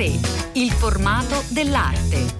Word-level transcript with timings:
3. 0.00 0.18
Il 0.54 0.70
formato 0.70 1.44
dell'arte. 1.48 2.38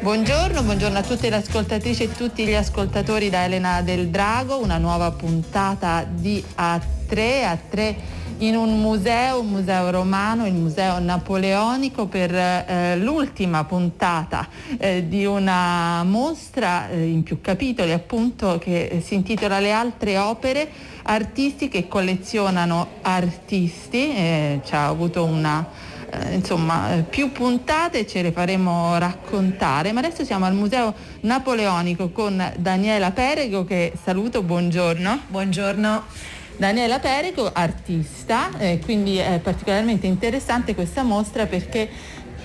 Buongiorno, 0.00 0.62
buongiorno 0.62 0.96
a 0.96 1.02
tutte 1.02 1.28
le 1.28 1.36
ascoltatrici 1.36 2.04
e 2.04 2.12
tutti 2.12 2.46
gli 2.46 2.54
ascoltatori 2.54 3.28
da 3.28 3.44
Elena 3.44 3.82
del 3.82 4.08
Drago, 4.08 4.58
una 4.58 4.78
nuova 4.78 5.10
puntata 5.10 6.06
di 6.08 6.42
A3, 6.56 7.10
A3 7.10 7.96
in 8.42 8.56
un 8.56 8.80
museo, 8.80 9.40
un 9.40 9.50
museo 9.50 9.90
romano, 9.90 10.46
il 10.46 10.54
museo 10.54 10.98
napoleonico 10.98 12.06
per 12.06 12.34
eh, 12.34 12.96
l'ultima 12.96 13.64
puntata 13.64 14.48
eh, 14.78 15.06
di 15.06 15.24
una 15.24 16.02
mostra 16.02 16.88
eh, 16.88 17.04
in 17.04 17.22
più 17.22 17.40
capitoli 17.40 17.92
appunto 17.92 18.58
che 18.58 19.00
si 19.04 19.14
intitola 19.14 19.60
Le 19.60 19.70
altre 19.70 20.18
opere 20.18 20.68
artisti 21.04 21.68
che 21.68 21.86
collezionano 21.86 22.88
artisti, 23.02 24.12
eh, 24.12 24.60
ci 24.64 24.74
ha 24.74 24.86
avuto 24.86 25.24
una 25.24 25.64
eh, 26.10 26.34
insomma 26.34 26.94
eh, 26.94 27.02
più 27.02 27.30
puntate 27.30 28.06
ce 28.06 28.22
le 28.22 28.32
faremo 28.32 28.98
raccontare, 28.98 29.92
ma 29.92 30.00
adesso 30.00 30.24
siamo 30.24 30.46
al 30.46 30.54
Museo 30.54 30.92
Napoleonico 31.20 32.10
con 32.10 32.52
Daniela 32.56 33.12
Perego 33.12 33.64
che 33.64 33.92
saluto, 34.02 34.42
buongiorno. 34.42 35.20
Buongiorno. 35.28 36.30
Daniela 36.56 36.98
Perego, 36.98 37.50
artista, 37.52 38.50
eh, 38.58 38.78
quindi 38.84 39.16
è 39.16 39.40
particolarmente 39.42 40.06
interessante 40.06 40.74
questa 40.74 41.02
mostra 41.02 41.46
perché 41.46 41.88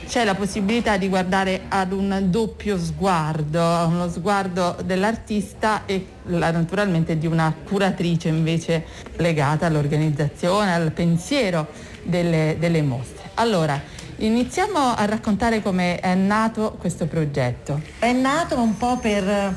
c'è 0.08 0.24
la 0.24 0.36
possibilità 0.36 0.98
di 0.98 1.10
guardare 1.10 1.64
ad 1.68 1.92
un 1.92 2.28
doppio 2.30 2.80
sguardo, 2.80 3.60
uno 3.60 4.10
sguardo 4.10 4.78
dell'artista 4.84 5.86
e 5.86 6.06
naturalmente 6.24 7.18
di 7.18 7.28
una 7.28 7.54
curatrice 7.66 8.30
invece 8.30 8.86
legata 9.18 9.66
all'organizzazione, 9.66 10.74
al 10.74 10.92
pensiero 10.94 11.68
delle, 12.04 12.56
delle 12.58 12.82
mostre. 12.82 13.32
Allora, 13.36 13.80
iniziamo 14.18 14.80
a 14.96 15.06
raccontare 15.06 15.62
come 15.62 16.00
è 16.00 16.16
nato 16.16 16.76
questo 16.80 17.06
progetto. 17.06 17.82
È 18.00 18.12
nato 18.14 18.60
un 18.60 18.78
po' 18.78 18.98
per 18.98 19.56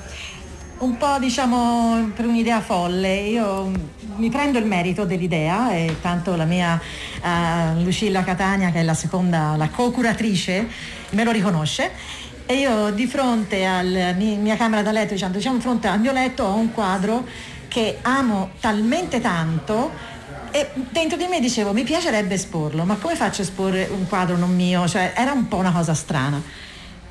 un 0.80 0.96
po' 0.96 1.18
diciamo 1.18 2.10
per 2.14 2.26
un'idea 2.26 2.60
folle. 2.60 3.14
Io 3.16 3.70
mi 4.16 4.30
prendo 4.30 4.58
il 4.58 4.66
merito 4.66 5.04
dell'idea 5.04 5.72
e 5.72 5.96
tanto 6.00 6.36
la 6.36 6.44
mia 6.44 6.80
uh, 7.22 7.82
Lucilla 7.82 8.22
Catania, 8.22 8.70
che 8.70 8.80
è 8.80 8.82
la 8.82 8.94
seconda, 8.94 9.56
la 9.56 9.68
co-curatrice, 9.68 10.68
me 11.10 11.24
lo 11.24 11.30
riconosce. 11.30 11.90
E 12.46 12.54
io 12.54 12.90
di 12.90 13.06
fronte 13.06 13.64
alla 13.64 14.12
mia 14.12 14.56
camera 14.56 14.82
da 14.82 14.90
letto, 14.90 15.12
diciamo, 15.12 15.34
diciamo 15.34 15.56
di 15.56 15.62
fronte 15.62 15.88
al 15.88 16.00
mio 16.00 16.12
letto, 16.12 16.44
ho 16.44 16.56
un 16.56 16.72
quadro 16.72 17.24
che 17.68 17.98
amo 18.02 18.50
talmente 18.58 19.20
tanto 19.20 20.08
e 20.50 20.68
dentro 20.90 21.16
di 21.16 21.26
me 21.26 21.38
dicevo 21.38 21.72
mi 21.72 21.84
piacerebbe 21.84 22.34
esporlo, 22.34 22.84
ma 22.84 22.96
come 22.96 23.14
faccio 23.14 23.42
a 23.42 23.44
esporre 23.44 23.88
un 23.92 24.08
quadro 24.08 24.36
non 24.36 24.52
mio? 24.52 24.88
Cioè 24.88 25.12
era 25.14 25.30
un 25.30 25.46
po' 25.46 25.58
una 25.58 25.70
cosa 25.70 25.94
strana. 25.94 26.42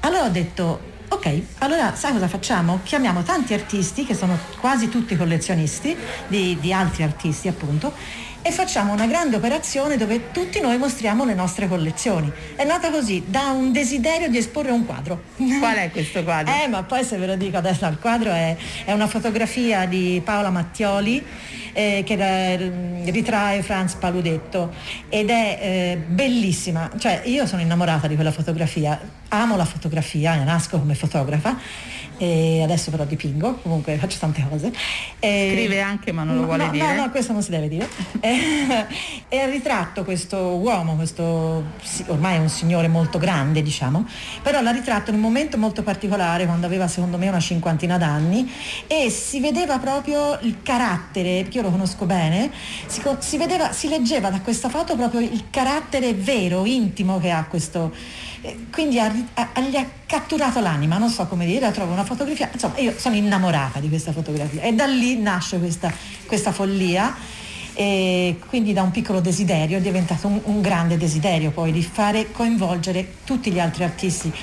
Allora 0.01 0.25
ho 0.25 0.29
detto 0.29 0.88
ok, 1.09 1.41
allora 1.59 1.95
sai 1.95 2.13
cosa 2.13 2.27
facciamo? 2.27 2.79
Chiamiamo 2.83 3.23
tanti 3.23 3.53
artisti 3.53 4.05
che 4.05 4.13
sono 4.13 4.37
quasi 4.59 4.89
tutti 4.89 5.15
collezionisti 5.15 5.95
di, 6.27 6.57
di 6.59 6.71
altri 6.71 7.03
artisti 7.03 7.47
appunto 7.47 7.93
e 8.41 8.51
facciamo 8.51 8.93
una 8.93 9.05
grande 9.05 9.35
operazione 9.35 9.97
dove 9.97 10.31
tutti 10.31 10.59
noi 10.59 10.77
mostriamo 10.77 11.25
le 11.25 11.33
nostre 11.33 11.67
collezioni. 11.67 12.31
È 12.55 12.63
nata 12.63 12.89
così, 12.89 13.23
da 13.27 13.51
un 13.51 13.71
desiderio 13.71 14.29
di 14.29 14.37
esporre 14.37 14.71
un 14.71 14.85
quadro. 14.85 15.23
Qual 15.35 15.75
è 15.75 15.91
questo 15.91 16.23
quadro? 16.23 16.53
eh, 16.53 16.67
ma 16.67 16.83
poi 16.83 17.03
se 17.03 17.17
ve 17.17 17.27
lo 17.27 17.35
dico 17.35 17.57
adesso, 17.57 17.85
il 17.87 17.97
quadro 17.99 18.31
è, 18.31 18.55
è 18.85 18.93
una 18.93 19.07
fotografia 19.07 19.85
di 19.85 20.21
Paola 20.23 20.49
Mattioli 20.49 21.23
eh, 21.73 22.03
che 22.05 22.15
da, 22.15 22.57
mm, 22.57 23.05
ritrae 23.05 23.61
Franz 23.61 23.95
Paludetto 23.95 24.73
ed 25.09 25.29
è 25.29 25.59
eh, 25.61 25.97
bellissima, 26.07 26.89
cioè 26.97 27.21
io 27.25 27.45
sono 27.45 27.61
innamorata 27.61 28.07
di 28.07 28.15
quella 28.15 28.31
fotografia, 28.31 28.99
amo 29.29 29.55
la 29.55 29.65
fotografia, 29.65 30.41
nasco 30.43 30.79
come 30.79 30.95
fotografa 30.95 31.57
e 32.19 32.61
adesso 32.61 32.91
però 32.91 33.05
dipingo, 33.05 33.59
comunque 33.61 33.95
faccio 33.95 34.17
tante 34.19 34.45
cose. 34.49 34.73
E, 35.19 35.51
Scrive 35.53 35.79
anche 35.79 36.11
ma 36.11 36.23
non 36.23 36.35
lo 36.35 36.43
vuole 36.43 36.65
no, 36.65 36.71
dire? 36.71 36.95
No, 36.95 37.05
no, 37.05 37.11
questo 37.11 37.31
non 37.31 37.41
si 37.41 37.49
deve 37.49 37.69
dire. 37.69 37.87
e, 38.19 39.39
ha 39.39 39.45
ritratto 39.45 40.03
questo 40.03 40.37
uomo, 40.37 40.95
questo 40.95 41.63
ormai 42.07 42.35
è 42.35 42.39
un 42.39 42.49
signore 42.49 42.89
molto 42.89 43.19
grande 43.19 43.61
diciamo, 43.61 44.05
però 44.41 44.59
l'ha 44.61 44.71
ritratto 44.71 45.11
in 45.11 45.15
un 45.15 45.21
momento 45.21 45.57
molto 45.57 45.81
particolare 45.81 46.45
quando 46.45 46.65
aveva 46.65 46.89
secondo 46.89 47.17
me 47.17 47.29
una 47.29 47.39
cinquantina 47.39 47.97
d'anni 47.97 48.51
e 48.85 49.09
si 49.09 49.39
vedeva 49.39 49.79
proprio 49.79 50.37
il 50.41 50.57
carattere, 50.61 51.43
perché 51.43 51.59
io 51.59 51.63
lo 51.63 51.71
conosco 51.71 52.05
bene, 52.05 52.51
si, 52.85 53.01
si, 53.19 53.37
vedeva, 53.37 53.71
si 53.71 53.87
leggeva 53.87 54.29
da 54.29 54.41
questa 54.41 54.67
foto 54.67 54.97
proprio 54.97 55.21
il 55.21 55.45
carattere 55.49 56.13
vero, 56.13 56.65
intimo 56.65 57.17
che 57.19 57.29
ha 57.29 57.45
questo 57.45 57.93
eh, 58.41 58.67
quindi 58.71 58.99
ha, 58.99 59.11
ha, 59.33 59.59
gli 59.61 59.75
ha 59.75 59.85
catturato 60.05 60.59
l'anima, 60.59 60.97
non 60.97 61.09
so 61.09 61.25
come 61.27 61.45
dire, 61.45 61.59
la 61.59 61.71
trovo 61.71 61.93
una 61.93 62.05
fotografia, 62.05 62.49
insomma 62.51 62.77
io 62.77 62.93
sono 62.97 63.15
innamorata 63.15 63.79
di 63.79 63.89
questa 63.89 64.11
fotografia 64.11 64.61
e 64.61 64.73
da 64.73 64.85
lì 64.85 65.17
nasce 65.17 65.59
questa, 65.59 65.91
questa 66.25 66.51
follia 66.51 67.15
e 67.73 68.39
quindi 68.47 68.73
da 68.73 68.81
un 68.81 68.91
piccolo 68.91 69.19
desiderio 69.19 69.77
è 69.77 69.81
diventato 69.81 70.27
un, 70.27 70.39
un 70.43 70.61
grande 70.61 70.97
desiderio 70.97 71.51
poi 71.51 71.71
di 71.71 71.81
fare 71.81 72.31
coinvolgere 72.31 73.15
tutti 73.23 73.51
gli 73.51 73.59
altri 73.59 73.83
artisti. 73.83 74.33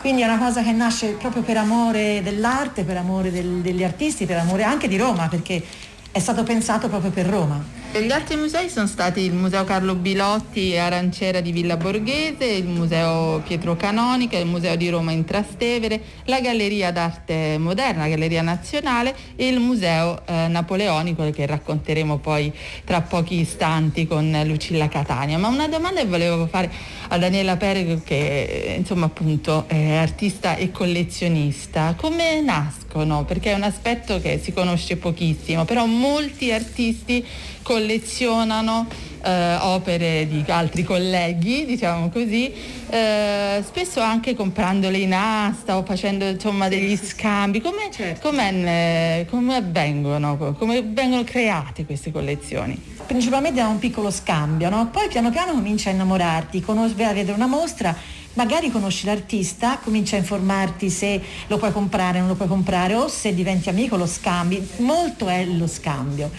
Quindi 0.00 0.20
è 0.20 0.26
una 0.26 0.38
cosa 0.38 0.62
che 0.62 0.70
nasce 0.72 1.12
proprio 1.12 1.42
per 1.42 1.56
amore 1.56 2.20
dell'arte, 2.22 2.84
per 2.84 2.98
amore 2.98 3.30
del, 3.30 3.62
degli 3.62 3.82
artisti, 3.82 4.26
per 4.26 4.36
amore 4.36 4.62
anche 4.62 4.86
di 4.86 4.98
Roma, 4.98 5.28
perché 5.28 5.64
è 6.10 6.18
stato 6.18 6.42
pensato 6.42 6.88
proprio 6.88 7.10
per 7.10 7.26
Roma. 7.26 7.83
Gli 7.96 8.10
altri 8.10 8.34
musei 8.34 8.68
sono 8.68 8.88
stati 8.88 9.20
il 9.20 9.32
Museo 9.32 9.62
Carlo 9.62 9.94
Bilotti 9.94 10.72
e 10.72 10.78
Arancera 10.78 11.40
di 11.40 11.52
Villa 11.52 11.76
Borghese, 11.76 12.44
il 12.44 12.66
Museo 12.66 13.40
Pietro 13.46 13.76
Canonica, 13.76 14.36
il 14.36 14.46
Museo 14.46 14.74
di 14.74 14.88
Roma 14.88 15.12
in 15.12 15.24
Trastevere, 15.24 16.00
la 16.24 16.40
Galleria 16.40 16.90
d'Arte 16.90 17.56
Moderna, 17.56 18.08
Galleria 18.08 18.42
Nazionale 18.42 19.14
e 19.36 19.46
il 19.46 19.60
Museo 19.60 20.20
eh, 20.26 20.48
Napoleonico 20.48 21.30
che 21.30 21.46
racconteremo 21.46 22.18
poi 22.18 22.52
tra 22.84 23.00
pochi 23.00 23.38
istanti 23.38 24.08
con 24.08 24.42
Lucilla 24.44 24.88
Catania. 24.88 25.38
Ma 25.38 25.46
una 25.46 25.68
domanda 25.68 26.00
che 26.00 26.08
volevo 26.08 26.48
fare 26.48 26.72
a 27.08 27.16
Daniela 27.16 27.56
Perego 27.56 28.02
che 28.04 28.74
insomma 28.76 29.06
appunto 29.06 29.66
è 29.68 29.94
artista 29.94 30.56
e 30.56 30.72
collezionista. 30.72 31.94
Come 31.96 32.40
nascono? 32.40 33.24
Perché 33.24 33.52
è 33.52 33.54
un 33.54 33.62
aspetto 33.62 34.20
che 34.20 34.40
si 34.42 34.52
conosce 34.52 34.96
pochissimo, 34.96 35.64
però 35.64 35.86
molti 35.86 36.50
artisti 36.50 37.24
collezionano 37.64 38.86
eh, 39.24 39.56
opere 39.56 40.28
di 40.28 40.44
altri 40.46 40.84
colleghi, 40.84 41.64
diciamo 41.64 42.10
così, 42.10 42.52
eh, 42.90 43.64
spesso 43.66 44.00
anche 44.00 44.34
comprandole 44.34 44.98
in 44.98 45.14
asta 45.14 45.78
o 45.78 45.82
facendo 45.82 46.26
insomma 46.26 46.68
degli 46.68 46.96
scambi. 46.96 47.60
Come, 47.60 47.88
certo. 47.90 48.28
come, 48.28 49.26
come 49.28 49.56
avvengono, 49.56 50.54
come 50.58 50.82
vengono 50.82 51.24
create 51.24 51.86
queste 51.86 52.12
collezioni? 52.12 52.80
Principalmente 53.06 53.60
da 53.60 53.68
un 53.68 53.78
piccolo 53.78 54.10
scambio, 54.10 54.68
no? 54.68 54.88
poi 54.90 55.08
piano 55.08 55.30
piano 55.30 55.52
cominci 55.52 55.88
a 55.88 55.90
innamorarti, 55.90 56.60
conosci, 56.60 57.02
a 57.02 57.12
vedere 57.12 57.32
una 57.32 57.46
mostra, 57.46 57.96
magari 58.34 58.70
conosci 58.70 59.06
l'artista, 59.06 59.78
cominci 59.82 60.14
a 60.14 60.18
informarti 60.18 60.90
se 60.90 61.20
lo 61.46 61.56
puoi 61.56 61.72
comprare 61.72 62.18
o 62.18 62.20
non 62.20 62.28
lo 62.28 62.34
puoi 62.34 62.48
comprare 62.48 62.94
o 62.94 63.08
se 63.08 63.34
diventi 63.34 63.68
amico 63.68 63.96
lo 63.96 64.06
scambi, 64.06 64.66
molto 64.78 65.28
è 65.28 65.44
lo 65.44 65.66
scambio. 65.66 66.30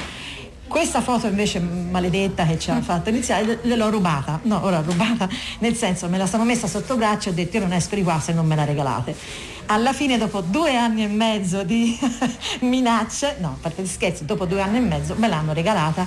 Questa 0.67 1.01
foto 1.01 1.27
invece 1.27 1.59
maledetta 1.59 2.45
che 2.45 2.57
ci 2.57 2.71
ha 2.71 2.81
fatto 2.81 3.09
iniziare, 3.09 3.59
l'ho 3.63 3.89
rubata, 3.89 4.39
no, 4.43 4.63
ora 4.63 4.81
rubata, 4.81 5.29
nel 5.59 5.75
senso 5.75 6.09
me 6.09 6.17
la 6.17 6.25
sono 6.25 6.43
messa 6.43 6.67
sotto 6.67 6.97
braccio 6.97 7.29
e 7.29 7.31
ho 7.31 7.35
detto 7.35 7.57
io 7.57 7.63
non 7.63 7.73
esco 7.73 7.95
di 7.95 8.03
qua 8.03 8.19
se 8.19 8.33
non 8.33 8.45
me 8.45 8.55
la 8.55 8.65
regalate. 8.65 9.15
Alla 9.67 9.93
fine 9.93 10.17
dopo 10.17 10.41
due 10.41 10.75
anni 10.75 11.03
e 11.03 11.07
mezzo 11.07 11.63
di 11.63 11.97
minacce, 12.61 13.37
no, 13.39 13.49
a 13.49 13.57
parte 13.61 13.83
di 13.83 13.87
scherzi, 13.87 14.25
dopo 14.25 14.45
due 14.45 14.61
anni 14.61 14.77
e 14.77 14.81
mezzo 14.81 15.15
me 15.17 15.27
l'hanno 15.27 15.53
regalata 15.53 16.05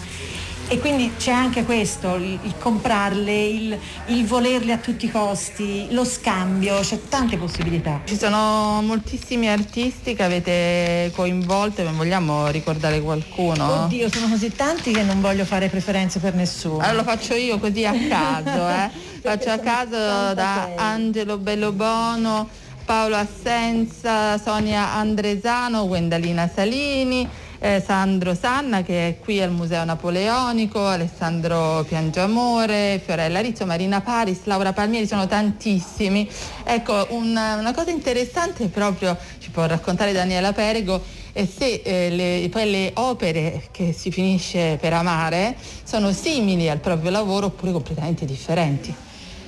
e 0.70 0.78
quindi 0.80 1.12
c'è 1.16 1.30
anche 1.30 1.64
questo, 1.64 2.16
il, 2.16 2.38
il 2.42 2.54
comprarle, 2.58 3.44
il, 3.46 3.78
il, 4.06 4.26
volerle 4.26 4.72
a 4.72 4.76
tutti 4.76 5.06
i 5.06 5.10
costi, 5.10 5.86
lo 5.90 6.04
scambio, 6.04 6.80
c'è 6.80 7.00
tante 7.08 7.38
possibilità. 7.38 8.02
Ci 8.04 8.18
sono 8.18 8.82
moltissimi 8.82 9.48
artisti 9.48 10.14
che 10.14 10.22
avete 10.22 11.10
coinvolto, 11.14 11.82
ma 11.84 11.92
vogliamo 11.92 12.48
ricordare 12.48 13.00
qualcuno? 13.00 13.84
Oddio, 13.84 14.10
sono 14.10 14.28
così 14.28 14.54
tanti 14.54 14.92
che 14.92 15.02
non 15.02 15.22
voglio 15.22 15.46
fare 15.46 15.68
preferenze 15.68 16.18
per 16.18 16.34
nessuno. 16.34 16.80
Allora 16.80 16.92
lo 16.92 17.02
faccio 17.04 17.34
io 17.34 17.58
così 17.58 17.86
a 17.86 17.94
caso, 18.06 18.68
eh. 18.68 18.90
faccio 19.22 19.50
a 19.50 19.58
caso 19.58 20.34
da 20.34 20.68
Angelo 20.76 21.38
Bellobono, 21.38 22.46
Paolo 22.84 23.16
Assenza, 23.16 24.36
Sonia 24.36 24.92
Andresano, 24.92 25.86
Gwendalina 25.86 26.46
Salini 26.46 27.46
eh, 27.58 27.82
Sandro 27.84 28.34
Sanna 28.34 28.82
che 28.82 29.08
è 29.08 29.18
qui 29.18 29.40
al 29.40 29.50
Museo 29.50 29.84
Napoleonico, 29.84 30.86
Alessandro 30.86 31.84
Piangiamore, 31.86 33.00
Fiorella 33.04 33.40
Rizzo, 33.40 33.66
Marina 33.66 34.00
Paris, 34.00 34.40
Laura 34.44 34.72
Palmieri, 34.72 35.06
sono 35.06 35.26
tantissimi. 35.26 36.28
Ecco, 36.64 37.06
un, 37.10 37.28
una 37.30 37.72
cosa 37.74 37.90
interessante 37.90 38.68
proprio, 38.68 39.16
ci 39.38 39.50
può 39.50 39.66
raccontare 39.66 40.12
Daniela 40.12 40.52
Perego, 40.52 41.02
e 41.32 41.46
se 41.46 41.82
eh, 41.84 42.10
le, 42.10 42.48
poi 42.48 42.70
le 42.70 42.90
opere 42.94 43.68
che 43.70 43.92
si 43.92 44.10
finisce 44.10 44.76
per 44.80 44.92
amare 44.92 45.56
sono 45.84 46.12
simili 46.12 46.68
al 46.68 46.78
proprio 46.78 47.10
lavoro 47.10 47.46
oppure 47.46 47.72
completamente 47.72 48.24
differenti. 48.24 48.92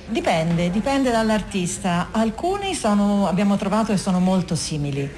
Dipende, 0.07 0.69
dipende 0.69 1.09
dall'artista. 1.09 2.09
Alcuni 2.11 2.75
sono, 2.75 3.27
abbiamo 3.27 3.55
trovato 3.55 3.93
che 3.93 3.97
sono 3.97 4.19
molto 4.19 4.55
simili 4.55 5.09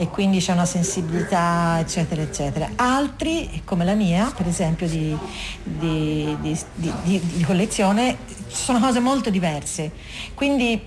e 0.00 0.08
quindi 0.08 0.38
c'è 0.38 0.52
una 0.52 0.64
sensibilità 0.64 1.76
eccetera 1.78 2.22
eccetera. 2.22 2.70
Altri, 2.76 3.60
come 3.66 3.84
la 3.84 3.92
mia, 3.92 4.32
per 4.34 4.46
esempio 4.46 4.88
di, 4.88 5.14
di, 5.62 6.34
di, 6.40 7.20
di 7.34 7.44
collezione, 7.44 8.16
sono 8.46 8.80
cose 8.80 8.98
molto 8.98 9.28
diverse. 9.28 9.90
Quindi 10.32 10.80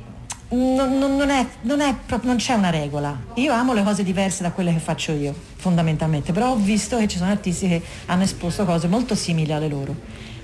non, 0.50 0.98
non, 0.98 1.30
è, 1.30 1.46
non, 1.62 1.82
è, 1.82 1.96
non, 2.24 2.38
c'è 2.38 2.56
una 2.56 2.72
regola. 2.72 3.16
Io 3.36 3.54
amo 3.54 3.74
le 3.74 3.84
cose 3.84 4.04
diverse 4.04 4.42
da 4.42 4.52
quelle 4.52 4.74
che 4.74 4.80
faccio 4.80 5.12
io, 5.12 5.32
fondamentalmente, 5.58 6.32
però 6.32 6.50
ho 6.50 6.56
visto 6.56 6.98
che 6.98 7.08
ci 7.08 7.20
sono 7.20 7.30
artisti 7.30 7.68
che 7.68 7.84
hanno 8.08 8.24
esposto 8.24 8.66
cose 8.66 8.88
molto 8.88 9.14
simili 9.14 9.54
alle 9.54 9.68
loro. 9.68 9.96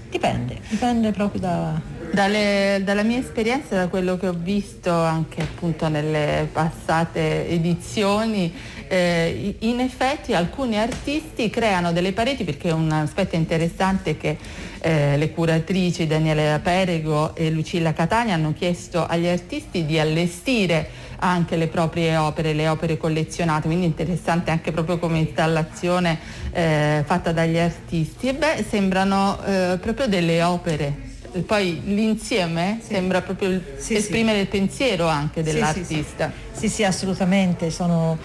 Dipende, 0.09 0.59
dipende 0.67 1.11
proprio 1.11 1.39
da, 1.39 1.79
dalle, 2.11 2.81
dalla 2.83 3.03
mia 3.03 3.19
esperienza, 3.19 3.75
da 3.75 3.87
quello 3.89 4.17
che 4.17 4.27
ho 4.27 4.35
visto 4.35 4.91
anche 4.91 5.41
appunto 5.41 5.87
nelle 5.87 6.49
passate 6.51 7.47
edizioni, 7.47 8.51
eh, 8.87 9.55
in 9.59 9.79
effetti 9.79 10.33
alcuni 10.33 10.79
artisti 10.79 11.51
creano 11.51 11.93
delle 11.93 12.11
pareti 12.11 12.43
perché 12.43 12.71
un 12.71 12.91
aspetto 12.91 13.35
interessante 13.35 14.17
che 14.17 14.35
eh, 14.79 15.15
le 15.15 15.31
curatrici 15.31 16.07
Daniele 16.07 16.59
Perego 16.63 17.35
e 17.35 17.51
Lucilla 17.51 17.93
Catania 17.93 18.33
hanno 18.33 18.53
chiesto 18.53 19.05
agli 19.05 19.27
artisti 19.27 19.85
di 19.85 19.99
allestire 19.99 20.89
anche 21.19 21.55
le 21.55 21.67
proprie 21.67 22.15
opere, 22.17 22.53
le 22.53 22.67
opere 22.67 22.97
collezionate, 22.97 23.67
quindi 23.67 23.85
interessante 23.85 24.51
anche 24.51 24.71
proprio 24.71 24.97
come 24.97 25.19
installazione 25.19 26.17
eh, 26.51 27.03
fatta 27.05 27.31
dagli 27.31 27.57
artisti. 27.57 28.29
E 28.29 28.33
beh, 28.33 28.65
sembrano 28.67 29.37
eh, 29.43 29.77
proprio 29.79 30.07
delle 30.07 30.41
opere 30.43 31.07
poi 31.45 31.81
l'insieme 31.85 32.79
sì. 32.81 32.93
sembra 32.93 33.21
proprio 33.21 33.61
sì, 33.77 33.95
esprimere 33.95 34.37
sì. 34.37 34.41
il 34.41 34.47
pensiero 34.47 35.07
anche 35.07 35.43
dell'artista. 35.43 36.31
Sì, 36.59 36.67
sì, 36.67 36.83
assolutamente. 36.83 37.71
Sono... 37.71 38.17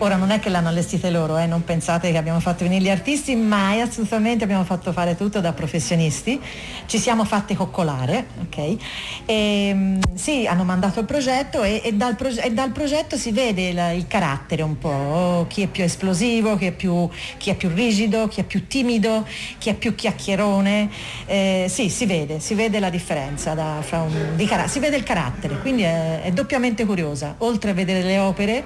Ora 0.00 0.16
non 0.16 0.30
è 0.30 0.40
che 0.40 0.50
l'hanno 0.50 0.68
allestite 0.68 1.08
loro, 1.10 1.38
eh? 1.38 1.46
non 1.46 1.64
pensate 1.64 2.12
che 2.12 2.18
abbiamo 2.18 2.38
fatto 2.38 2.62
venire 2.64 2.82
gli 2.82 2.90
artisti, 2.90 3.34
mai 3.34 3.80
assolutamente 3.80 4.44
abbiamo 4.44 4.62
fatto 4.62 4.92
fare 4.92 5.16
tutto 5.16 5.40
da 5.40 5.54
professionisti. 5.54 6.38
Ci 6.84 6.98
siamo 6.98 7.24
fatte 7.24 7.56
coccolare, 7.56 8.26
ok? 8.42 8.58
E, 8.58 8.76
ehm, 9.24 10.00
sì, 10.14 10.46
hanno 10.46 10.64
mandato 10.64 11.00
il 11.00 11.06
progetto 11.06 11.62
e, 11.62 11.80
e, 11.82 11.94
dal, 11.94 12.14
proge- 12.14 12.42
e 12.42 12.52
dal, 12.52 12.70
progetto 12.70 13.16
si 13.16 13.32
vede 13.32 13.68
il, 13.68 13.96
il, 13.96 14.06
carattere 14.06 14.62
un 14.62 14.78
po', 14.78 15.46
chi 15.48 15.62
è 15.62 15.66
più 15.66 15.82
esplosivo, 15.82 16.56
chi 16.56 16.66
è 16.66 16.72
più, 16.72 17.08
chi 17.38 17.50
è 17.50 17.54
più 17.54 17.70
rigido, 17.70 18.28
chi 18.28 18.40
è 18.40 18.44
più 18.44 18.66
timido, 18.66 19.26
chi 19.56 19.70
è 19.70 19.74
più 19.74 19.94
chiacchierone. 19.94 20.90
Eh, 21.26 21.66
sì, 21.68 21.88
si 21.88 22.04
vede, 22.06 22.38
si 22.38 22.54
vede 22.54 22.80
la 22.80 22.90
differenza 22.90 23.54
da, 23.54 23.82
un, 23.90 24.36
carattere, 24.36 24.68
si 24.68 24.78
vede 24.78 24.96
il 24.96 25.02
carattere, 25.02 25.58
quindi 25.60 25.82
è, 25.82 26.20
è 26.22 26.30
doppiamente 26.30 26.84
curiosa. 26.84 27.34
Oltre 27.38 27.70
a 27.70 27.74
vedere 27.84 28.02
le 28.02 28.18
opere, 28.18 28.64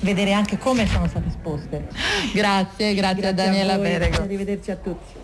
vedere 0.00 0.32
anche 0.32 0.58
come 0.58 0.86
sono 0.86 1.06
state 1.06 1.28
esposte. 1.28 1.86
Grazie, 2.32 2.94
grazie, 2.94 2.94
grazie 2.94 3.26
a 3.28 3.32
Daniela 3.32 3.78
Perego. 3.78 4.22
Arrivederci 4.22 4.70
a 4.70 4.76
tutti. 4.76 5.21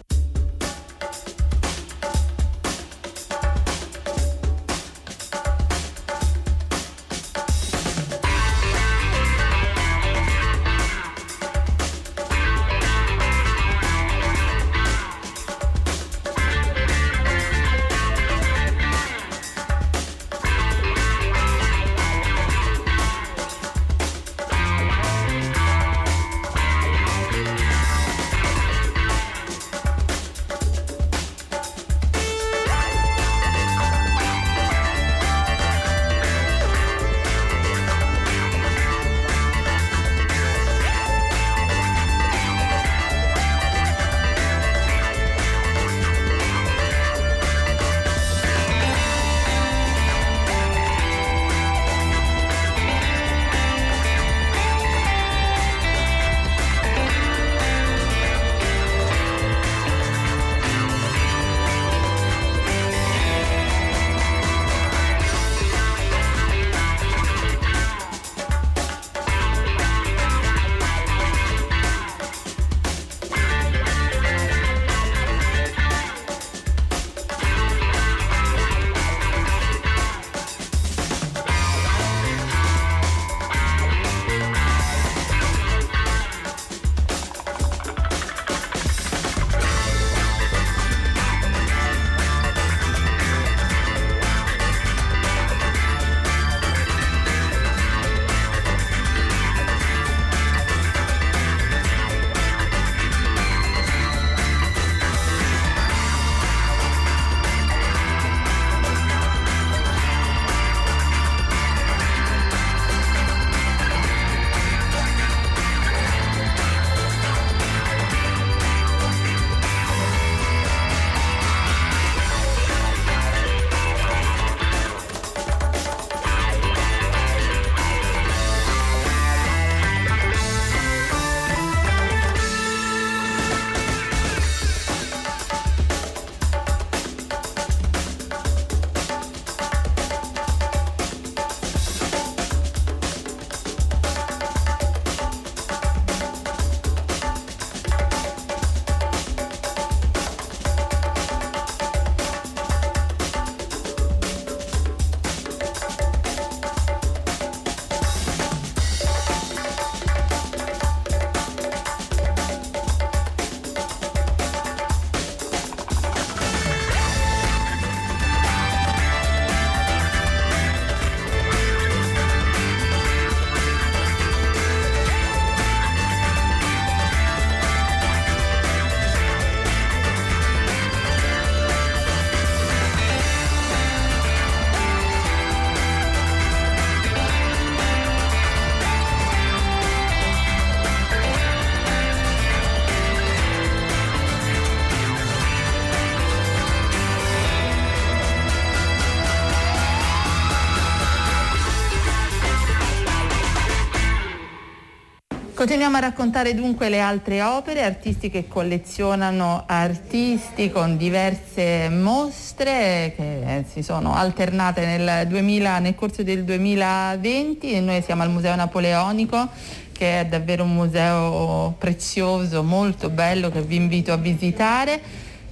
Continuiamo 205.68 205.98
a 205.98 206.00
raccontare 206.00 206.54
dunque 206.54 206.88
le 206.88 206.98
altre 206.98 207.42
opere, 207.42 207.82
artisti 207.82 208.30
che 208.30 208.48
collezionano 208.48 209.64
artisti 209.66 210.70
con 210.70 210.96
diverse 210.96 211.90
mostre 211.90 213.12
che 213.14 213.66
si 213.70 213.82
sono 213.82 214.14
alternate 214.14 214.86
nel, 214.86 215.26
2000, 215.26 215.78
nel 215.80 215.94
corso 215.94 216.22
del 216.22 216.44
2020 216.44 217.70
e 217.70 217.80
noi 217.82 218.00
siamo 218.00 218.22
al 218.22 218.30
Museo 218.30 218.54
Napoleonico 218.54 219.46
che 219.92 220.20
è 220.20 220.24
davvero 220.24 220.64
un 220.64 220.72
museo 220.72 221.74
prezioso, 221.76 222.62
molto 222.62 223.10
bello 223.10 223.50
che 223.50 223.60
vi 223.60 223.76
invito 223.76 224.10
a 224.10 224.16
visitare 224.16 224.98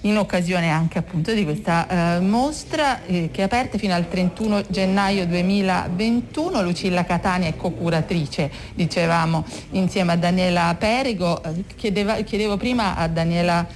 in 0.07 0.19
occasione 0.19 0.71
anche 0.71 0.99
appunto 0.99 1.33
di 1.33 1.45
questa 1.45 2.17
eh, 2.17 2.21
mostra 2.21 3.05
eh, 3.05 3.31
che 3.33 3.41
è 3.41 3.45
aperta 3.45 3.77
fino 3.77 3.95
al 3.95 4.09
31 4.09 4.63
gennaio 4.69 5.27
2021. 5.27 6.63
Lucilla 6.63 7.05
Catania 7.05 7.49
è 7.49 7.57
co-curatrice, 7.57 8.51
dicevamo, 8.75 9.45
insieme 9.71 10.13
a 10.13 10.17
Daniela 10.17 10.75
Perigo. 10.79 11.43
Eh, 11.43 11.65
chiedeva, 11.77 12.15
chiedevo 12.17 12.57
prima 12.57 12.97
a 12.97 13.09
Daniela 13.09 13.67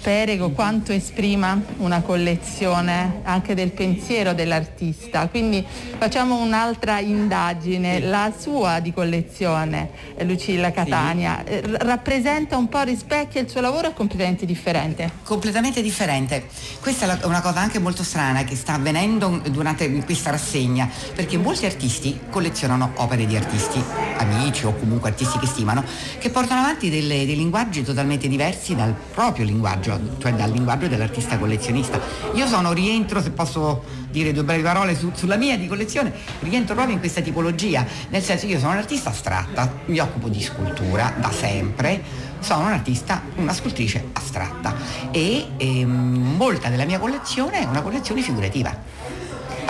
Perego 0.00 0.50
quanto 0.50 0.92
esprima 0.92 1.60
una 1.78 2.00
collezione 2.00 3.22
anche 3.24 3.54
del 3.54 3.72
pensiero 3.72 4.34
dell'artista. 4.34 5.26
Quindi 5.28 5.64
facciamo 5.98 6.40
un'altra 6.40 7.00
indagine, 7.00 7.98
la 8.00 8.32
sua 8.38 8.78
di 8.78 8.92
collezione, 8.92 9.90
Lucilla 10.20 10.70
Catania, 10.70 11.42
sì. 11.44 11.52
Eh, 11.54 11.62
rappresenta 11.78 12.56
un 12.56 12.68
po', 12.68 12.82
rispecchia 12.82 13.40
il 13.40 13.48
suo 13.48 13.60
lavoro, 13.60 13.88
è 13.88 13.92
completamente 13.94 14.46
differente? 14.46 15.10
Completamente 15.24 15.82
differente. 15.82 16.46
Questa 16.80 17.20
è 17.20 17.24
una 17.24 17.40
cosa 17.40 17.58
anche 17.58 17.80
molto 17.80 18.04
strana 18.04 18.44
che 18.44 18.54
sta 18.54 18.74
avvenendo 18.74 19.40
durante 19.50 19.90
questa 20.04 20.30
rassegna, 20.30 20.88
perché 21.14 21.36
molti 21.36 21.66
artisti 21.66 22.20
collezionano 22.30 22.92
opere 22.96 23.26
di 23.26 23.36
artisti, 23.36 23.82
amici 24.18 24.66
o 24.66 24.74
comunque 24.74 25.10
artisti 25.10 25.38
che 25.38 25.46
stimano, 25.46 25.82
che 26.18 26.30
portano 26.30 26.60
avanti 26.60 26.90
delle, 26.90 27.26
dei 27.26 27.36
linguaggi 27.36 27.82
totalmente 27.82 28.28
diversi 28.28 28.76
dal 28.76 28.94
proprio 29.12 29.44
linguaggio 29.44 29.85
cioè 30.18 30.32
dal 30.32 30.50
linguaggio 30.50 30.88
dell'artista 30.88 31.38
collezionista. 31.38 32.00
Io 32.34 32.46
sono, 32.46 32.72
rientro, 32.72 33.22
se 33.22 33.30
posso 33.30 33.84
dire 34.10 34.32
due 34.32 34.42
brevi 34.42 34.62
parole 34.62 34.96
su, 34.96 35.12
sulla 35.14 35.36
mia 35.36 35.56
di 35.56 35.66
collezione, 35.66 36.12
rientro 36.40 36.74
proprio 36.74 36.94
in 36.94 37.00
questa 37.00 37.20
tipologia, 37.20 37.86
nel 38.08 38.22
senso 38.22 38.46
che 38.46 38.52
io 38.52 38.58
sono 38.58 38.72
un'artista 38.72 39.10
astratta, 39.10 39.72
mi 39.86 39.98
occupo 39.98 40.28
di 40.28 40.42
scultura 40.42 41.14
da 41.18 41.30
sempre, 41.30 42.02
sono 42.40 42.66
un'artista, 42.66 43.22
una 43.36 43.52
scultrice 43.52 44.08
astratta 44.12 44.74
e 45.10 45.46
ehm, 45.56 46.34
molta 46.36 46.68
della 46.68 46.84
mia 46.84 46.98
collezione 46.98 47.60
è 47.60 47.64
una 47.64 47.82
collezione 47.82 48.22
figurativa 48.22 48.96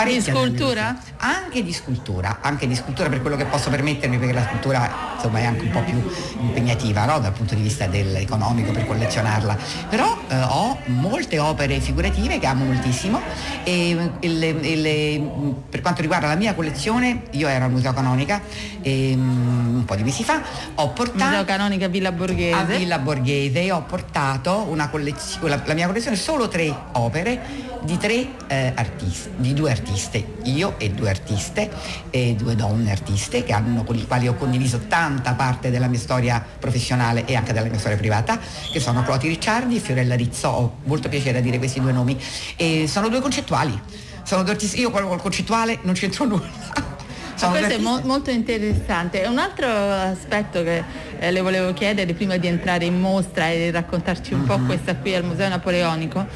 di 0.05 0.21
scultura? 0.21 0.97
Anche 1.19 1.63
di 1.63 1.73
scultura, 1.73 2.39
anche 2.41 2.67
di 2.67 2.75
scultura 2.75 3.09
per 3.09 3.21
quello 3.21 3.37
che 3.37 3.47
posso 3.47 3.71
permettermi 3.71 4.19
perché 4.19 4.33
la 4.33 4.45
scultura 4.45 5.15
insomma 5.15 5.39
è 5.39 5.45
anche 5.45 5.65
un 5.65 5.71
po' 5.71 5.81
più 5.81 6.03
impegnativa 6.41 7.05
no? 7.05 7.19
dal 7.19 7.33
punto 7.33 7.55
di 7.55 7.63
vista 7.63 7.89
economico 7.93 8.73
per 8.73 8.87
collezionarla. 8.87 9.57
Però 9.89 10.19
eh, 10.29 10.43
ho 10.43 10.79
molte 10.87 11.39
opere 11.39 11.81
figurative 11.81 12.39
che 12.39 12.47
amo 12.47 12.65
moltissimo 12.65 13.21
e, 13.65 14.11
e, 14.21 14.29
le, 14.29 14.61
e 14.61 14.77
le, 14.77 15.55
per 15.69 15.81
quanto 15.81 16.03
riguarda 16.03 16.27
la 16.27 16.37
mia 16.37 16.55
collezione, 16.55 17.23
io 17.31 17.49
ero 17.49 17.65
al 17.65 17.71
Museo 17.71 17.93
Canonica 17.93 18.41
e, 18.83 19.13
um, 19.15 19.77
un 19.77 19.85
po' 19.85 19.97
di 19.97 20.03
mesi 20.03 20.25
fa, 20.25 20.43
ho 20.75 20.91
portato... 20.91 21.25
Museo 21.25 21.45
Canonica 21.45 21.89
Villa 21.89 22.13
Borghese. 22.13 22.53
A 22.55 22.65
Villa 22.65 22.99
Borghese 22.99 23.73
ho 23.73 23.83
portato 23.83 24.67
una 24.69 24.89
collezione, 24.89 25.49
la, 25.49 25.63
la 25.65 25.75
mia 25.75 25.87
collezione 25.87 26.17
solo 26.17 26.49
tre 26.49 26.75
opere 26.93 27.75
di 27.83 27.97
tre 27.97 28.27
eh, 28.49 28.73
artisti, 28.75 29.31
di 29.37 29.55
due 29.55 29.71
artiste, 29.71 30.36
io 30.49 30.75
e 30.79 30.91
due 30.91 31.11
artiste, 31.11 31.71
e 32.11 32.35
due 32.35 32.55
donne 32.55 32.91
artiste 32.91 33.45
che 33.45 33.53
hanno, 33.53 33.85
con 33.85 33.97
le 33.97 34.07
quali 34.07 34.29
ho 34.29 34.35
condiviso 34.35 34.81
tanta 34.89 35.35
parte 35.35 35.71
della 35.71 35.87
mia 35.87 35.99
storia 35.99 36.45
professionale 36.59 37.25
e 37.27 37.35
anche 37.35 37.53
della 37.53 37.69
mia 37.69 37.79
storia 37.79 37.97
privata, 37.97 38.39
che 38.73 38.81
sono 38.81 39.03
Cloti 39.03 39.29
Ricciardi 39.29 39.77
e 39.77 39.81
Fiorella 39.81 40.15
Rizzo, 40.15 40.49
ho 40.49 40.77
molto 40.85 41.09
piacere 41.09 41.39
a 41.39 41.41
dire 41.41 41.59
questi 41.59 41.81
due 41.81 41.93
nomi, 41.93 42.19
e 42.57 42.87
sono 42.89 43.09
due 43.09 43.21
concettuali, 43.21 43.79
sono 44.23 44.43
due 44.43 44.53
artisti, 44.53 44.81
io 44.81 44.91
col 44.91 45.21
concettuale 45.21 45.79
non 45.83 45.95
c'entro 45.95 46.25
nulla. 46.25 46.95
Sono 47.37 47.53
questo 47.53 47.75
è 47.75 47.79
mo- 47.79 48.01
molto 48.03 48.31
interessante. 48.31 49.27
Un 49.27 49.39
altro 49.39 49.69
aspetto 49.69 50.63
che 50.63 50.83
eh, 51.19 51.31
le 51.31 51.43
volevo 51.43 51.75
chiedere 51.75 52.15
prima 52.15 52.39
di 52.39 52.47
entrare 52.47 52.87
in 52.87 52.99
mostra 52.99 53.51
e 53.51 53.71
raccontarci 53.71 54.33
un 54.33 54.41
uh-huh. 54.41 54.47
po' 54.47 54.59
mhm. 54.59 54.67
questa 54.67 54.97
qui 54.97 55.15
al 55.15 55.25
Museo 55.25 55.49
Napoleonico 55.51 56.27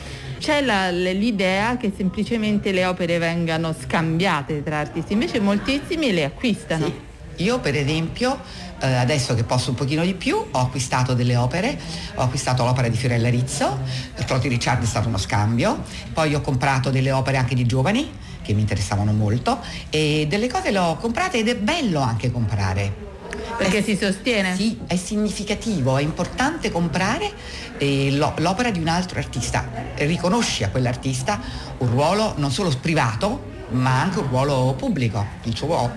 c'è 0.40 0.62
la, 0.62 0.90
l'idea 0.90 1.76
che 1.76 1.92
semplicemente 1.94 2.72
le 2.72 2.86
opere 2.86 3.18
vengano 3.18 3.74
scambiate 3.78 4.62
tra 4.62 4.78
artisti, 4.78 5.12
invece 5.12 5.38
moltissimi 5.38 6.12
le 6.12 6.24
acquistano. 6.24 6.86
Sì. 6.86 7.44
Io 7.44 7.58
per 7.60 7.76
esempio 7.76 8.38
eh, 8.80 8.94
adesso 8.94 9.34
che 9.34 9.44
posso 9.44 9.70
un 9.70 9.76
pochino 9.76 10.02
di 10.02 10.14
più 10.14 10.36
ho 10.36 10.58
acquistato 10.58 11.12
delle 11.12 11.36
opere, 11.36 11.78
ho 12.14 12.22
acquistato 12.22 12.64
l'opera 12.64 12.88
di 12.88 12.96
Fiorella 12.96 13.28
Rizzo, 13.28 13.78
Cloti 14.24 14.48
Ricciardi 14.48 14.86
è 14.86 14.88
stato 14.88 15.08
uno 15.08 15.18
scambio, 15.18 15.82
poi 16.12 16.34
ho 16.34 16.40
comprato 16.40 16.90
delle 16.90 17.12
opere 17.12 17.36
anche 17.36 17.54
di 17.54 17.66
giovani 17.66 18.10
che 18.42 18.54
mi 18.54 18.62
interessavano 18.62 19.12
molto 19.12 19.60
e 19.90 20.26
delle 20.28 20.48
cose 20.48 20.70
le 20.70 20.78
ho 20.78 20.96
comprate 20.96 21.38
ed 21.38 21.48
è 21.48 21.56
bello 21.56 22.00
anche 22.00 22.32
comprare 22.32 23.08
perché 23.56 23.78
è, 23.78 23.82
si 23.82 23.96
sostiene? 23.96 24.54
Sì, 24.54 24.78
è 24.86 24.96
significativo, 24.96 25.96
è 25.96 26.02
importante 26.02 26.70
comprare 26.70 27.30
eh, 27.78 28.10
l'opera 28.12 28.70
di 28.70 28.78
un 28.78 28.88
altro 28.88 29.18
artista, 29.18 29.68
riconosci 29.96 30.64
a 30.64 30.70
quell'artista 30.70 31.40
un 31.78 31.90
ruolo 31.90 32.34
non 32.36 32.50
solo 32.50 32.70
privato, 32.80 33.48
ma 33.70 34.00
anche 34.00 34.18
un 34.18 34.28
ruolo 34.28 34.74
pubblico, 34.76 35.24
suo, 35.54 35.92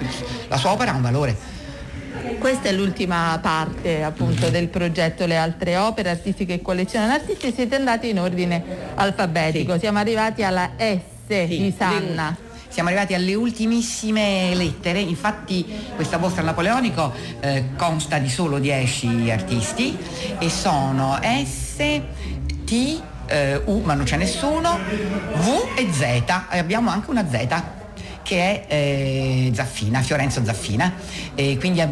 la 0.47 0.57
sua 0.57 0.71
opera 0.71 0.91
ha 0.91 0.95
un 0.95 1.01
valore. 1.01 1.51
Questa 2.37 2.69
è 2.69 2.71
l'ultima 2.71 3.39
parte 3.41 4.03
appunto 4.03 4.49
del 4.49 4.67
progetto 4.67 5.25
Le 5.25 5.35
altre 5.35 5.77
opere 5.77 6.11
artistiche 6.11 6.57
che 6.57 6.61
collezionano 6.61 7.13
artisti, 7.13 7.51
siete 7.53 7.75
andati 7.75 8.09
in 8.09 8.19
ordine 8.19 8.63
alfabetico, 8.95 9.73
sì. 9.73 9.79
siamo 9.79 9.97
arrivati 9.97 10.43
alla 10.43 10.71
S 10.77 10.99
sì. 11.27 11.47
di 11.47 11.73
Sanna. 11.75 12.35
Siamo 12.73 12.89
arrivati 12.89 13.13
alle 13.13 13.35
ultimissime 13.35 14.55
lettere, 14.55 14.99
infatti 14.99 15.63
questa 15.93 16.17
mostra 16.17 16.41
Napoleonico 16.41 17.13
eh, 17.39 17.65
consta 17.77 18.17
di 18.17 18.27
solo 18.27 18.57
10 18.57 19.29
artisti 19.29 19.95
e 20.39 20.49
sono 20.49 21.19
S, 21.21 21.75
T, 22.65 23.01
eh, 23.27 23.61
U, 23.65 23.81
ma 23.83 23.93
non 23.93 24.05
c'è 24.05 24.17
nessuno, 24.17 24.79
V 25.35 25.77
e 25.77 25.93
Z, 25.93 26.01
e 26.49 26.57
abbiamo 26.57 26.89
anche 26.89 27.11
una 27.11 27.23
Z 27.29 27.61
che 28.23 28.65
è 28.65 28.73
eh, 28.73 29.51
Zaffina, 29.53 30.01
Fiorenzo 30.01 30.43
Zaffina. 30.43 30.93
E 31.35 31.57
quindi 31.59 31.79
è, 31.79 31.87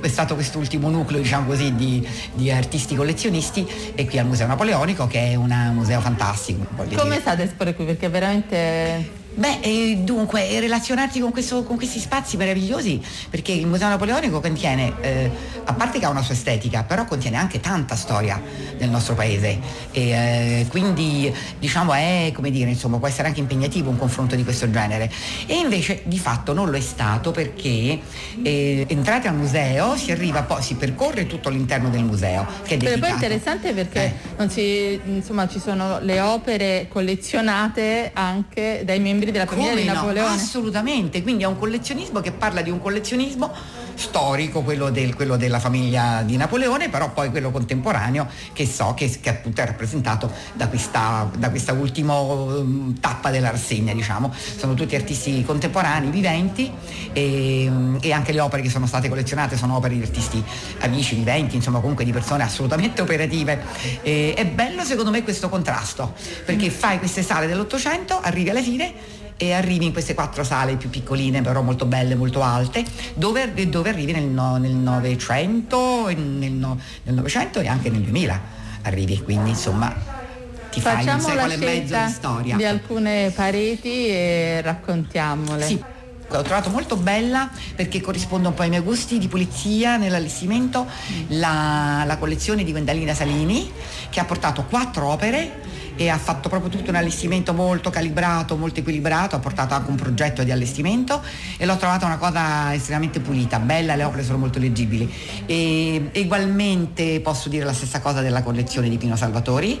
è 0.00 0.08
stato 0.08 0.34
quest'ultimo 0.34 0.90
nucleo 0.90 1.20
diciamo 1.20 1.46
così, 1.46 1.76
di, 1.76 2.04
di, 2.32 2.50
artisti 2.50 2.96
collezionisti 2.96 3.92
e 3.94 4.04
qui 4.04 4.18
al 4.18 4.26
Museo 4.26 4.48
Napoleonico 4.48 5.06
che 5.06 5.30
è 5.30 5.34
un 5.36 5.70
museo 5.74 6.00
fantastico. 6.00 6.66
Come 6.96 7.20
state 7.20 7.44
esporre 7.44 7.76
qui? 7.76 7.84
Perché 7.84 8.08
veramente 8.08 9.22
Beh, 9.36 9.58
eh, 9.62 9.96
dunque, 9.96 10.60
relazionarti 10.60 11.18
con, 11.18 11.32
questo, 11.32 11.64
con, 11.64 11.76
questi 11.76 11.98
spazi 11.98 12.36
meravigliosi, 12.36 13.00
perché 13.28 13.50
il 13.50 13.66
Museo 13.66 13.88
Napoleonico 13.88 14.40
contiene, 14.40 14.92
eh, 15.00 15.30
a 15.64 15.72
parte 15.74 15.98
che 15.98 16.04
ha 16.04 16.08
una 16.08 16.22
sua 16.22 16.34
estetica, 16.34 16.84
però 16.84 17.04
contiene 17.04 17.36
anche 17.36 17.58
tanta 17.58 17.96
storia 17.96 18.40
del 18.76 18.90
nostro 18.90 19.14
paese 19.14 19.58
e 19.90 20.10
eh, 20.10 20.66
quindi 20.68 21.32
diciamo 21.58 21.94
è, 21.94 22.30
come 22.32 22.50
dire, 22.50 22.70
insomma, 22.70 22.98
può 22.98 23.08
essere 23.08 23.28
anche 23.28 23.40
impegnativo 23.40 23.90
un 23.90 23.98
confronto 23.98 24.36
di 24.36 24.44
questo 24.44 24.70
genere. 24.70 25.10
E 25.46 25.56
invece 25.56 26.02
di 26.04 26.18
fatto 26.18 26.52
non 26.52 26.70
lo 26.70 26.76
è 26.76 26.80
stato 26.80 27.32
perché 27.32 27.98
eh, 28.42 28.84
entrate 28.88 29.26
al 29.26 29.34
museo, 29.34 29.96
si 29.96 30.12
arriva 30.12 30.42
poi, 30.42 30.62
si 30.62 30.74
percorre 30.74 31.26
tutto 31.26 31.48
l'interno 31.48 31.88
del 31.90 32.04
museo. 32.04 32.46
Che 32.62 32.74
è 32.74 32.76
dedicato. 32.76 33.00
poi 33.00 33.10
è 33.10 33.12
interessante 33.12 33.72
perché 33.72 34.14
eh. 34.36 34.48
si, 34.48 35.00
insomma, 35.06 35.48
ci 35.48 35.58
sono 35.58 35.98
le 36.00 36.20
opere 36.20 36.86
collezionate 36.88 38.10
anche 38.12 38.82
dai 38.84 39.00
membri 39.00 39.23
membri 39.24 39.32
della 39.32 39.46
famiglia 39.46 39.70
Come 39.70 39.80
di 39.80 39.86
Napoleone. 39.86 40.28
No? 40.28 40.34
Assolutamente, 40.34 41.22
quindi 41.22 41.44
è 41.44 41.46
un 41.46 41.58
collezionismo 41.58 42.20
che 42.20 42.32
parla 42.32 42.62
di 42.62 42.70
un 42.70 42.80
collezionismo 42.80 43.52
storico, 43.94 44.62
quello, 44.62 44.90
del, 44.90 45.14
quello, 45.14 45.36
della 45.36 45.58
famiglia 45.58 46.22
di 46.22 46.36
Napoleone, 46.36 46.88
però 46.88 47.10
poi 47.12 47.30
quello 47.30 47.50
contemporaneo 47.50 48.26
che 48.52 48.66
so 48.66 48.94
che, 48.94 49.18
che 49.20 49.28
appunto 49.28 49.60
è 49.60 49.66
rappresentato 49.66 50.30
da 50.52 50.68
questa, 50.68 51.28
da 51.36 51.50
questa 51.50 51.72
ultima 51.72 52.18
um, 52.18 52.98
tappa 53.00 53.30
della 53.30 53.50
rassegna, 53.50 53.92
diciamo. 53.92 54.32
Sono 54.34 54.74
tutti 54.74 54.94
artisti 54.94 55.44
contemporanei, 55.44 56.10
viventi 56.10 56.70
e, 57.12 57.70
e, 58.00 58.12
anche 58.12 58.32
le 58.32 58.40
opere 58.40 58.62
che 58.62 58.70
sono 58.70 58.86
state 58.86 59.08
collezionate 59.08 59.56
sono 59.56 59.76
opere 59.76 59.94
di 59.94 60.02
artisti 60.02 60.42
amici, 60.80 61.14
viventi, 61.14 61.56
insomma 61.56 61.80
comunque 61.80 62.04
di 62.04 62.12
persone 62.12 62.42
assolutamente 62.42 63.02
operative. 63.02 63.62
E, 64.02 64.34
è 64.34 64.46
bello 64.46 64.84
secondo 64.84 65.10
me 65.10 65.22
questo 65.22 65.48
contrasto, 65.48 66.14
perché 66.44 66.70
fai 66.70 66.98
queste 66.98 67.22
sale 67.22 67.46
dell'Ottocento, 67.46 68.20
arrivi 68.20 68.50
alla 68.50 68.62
fine 68.62 69.22
e 69.48 69.52
arrivi 69.52 69.84
in 69.84 69.92
queste 69.92 70.14
quattro 70.14 70.44
sale 70.44 70.76
più 70.76 70.90
piccoline 70.90 71.42
però 71.42 71.62
molto 71.62 71.86
belle, 71.86 72.14
molto 72.14 72.42
alte, 72.42 72.84
dove, 73.14 73.52
dove 73.68 73.88
arrivi 73.88 74.12
nel, 74.12 74.24
no, 74.24 74.56
nel 74.56 74.74
Novecento, 74.74 76.06
nel, 76.06 76.52
no, 76.52 76.78
nel 77.02 77.14
Novecento 77.14 77.60
e 77.60 77.68
anche 77.68 77.90
nel 77.90 78.00
2000 78.00 78.40
arrivi, 78.82 79.22
quindi 79.22 79.50
insomma 79.50 80.22
ti 80.70 80.80
fai 80.80 80.96
Facciamo 80.96 81.22
un 81.22 81.30
secolo 81.30 81.52
e 81.52 81.56
mezzo 81.56 81.96
di 81.96 82.10
storia. 82.10 82.56
Di 82.56 82.64
alcune 82.64 83.32
pareti 83.34 84.08
e 84.08 84.60
raccontiamole. 84.62 85.64
Sì. 85.64 85.82
l'ho 86.28 86.42
trovato 86.42 86.70
molto 86.70 86.96
bella 86.96 87.48
perché 87.76 88.00
corrisponde 88.00 88.48
un 88.48 88.54
po' 88.54 88.62
ai 88.62 88.70
miei 88.70 88.82
gusti 88.82 89.18
di 89.18 89.28
pulizia 89.28 89.96
nell'allestimento 89.96 90.86
la, 91.28 92.02
la 92.06 92.16
collezione 92.16 92.64
di 92.64 92.72
Gwendalina 92.72 93.14
Salini 93.14 93.70
che 94.10 94.20
ha 94.20 94.24
portato 94.24 94.64
quattro 94.64 95.06
opere 95.06 95.62
e 95.96 96.08
ha 96.08 96.18
fatto 96.18 96.48
proprio 96.48 96.70
tutto 96.70 96.90
un 96.90 96.96
allestimento 96.96 97.52
molto 97.52 97.90
calibrato, 97.90 98.56
molto 98.56 98.80
equilibrato, 98.80 99.36
ha 99.36 99.38
portato 99.38 99.74
anche 99.74 99.90
un 99.90 99.96
progetto 99.96 100.42
di 100.42 100.50
allestimento 100.50 101.22
e 101.56 101.66
l'ho 101.66 101.76
trovata 101.76 102.06
una 102.06 102.18
cosa 102.18 102.74
estremamente 102.74 103.20
pulita, 103.20 103.58
bella, 103.58 103.94
le 103.94 104.04
opere 104.04 104.24
sono 104.24 104.38
molto 104.38 104.58
leggibili. 104.58 105.12
E 105.46 106.10
ugualmente 106.14 107.20
posso 107.20 107.48
dire 107.48 107.64
la 107.64 107.72
stessa 107.72 108.00
cosa 108.00 108.20
della 108.20 108.42
collezione 108.42 108.88
di 108.88 108.98
Pino 108.98 109.16
Salvatori, 109.16 109.80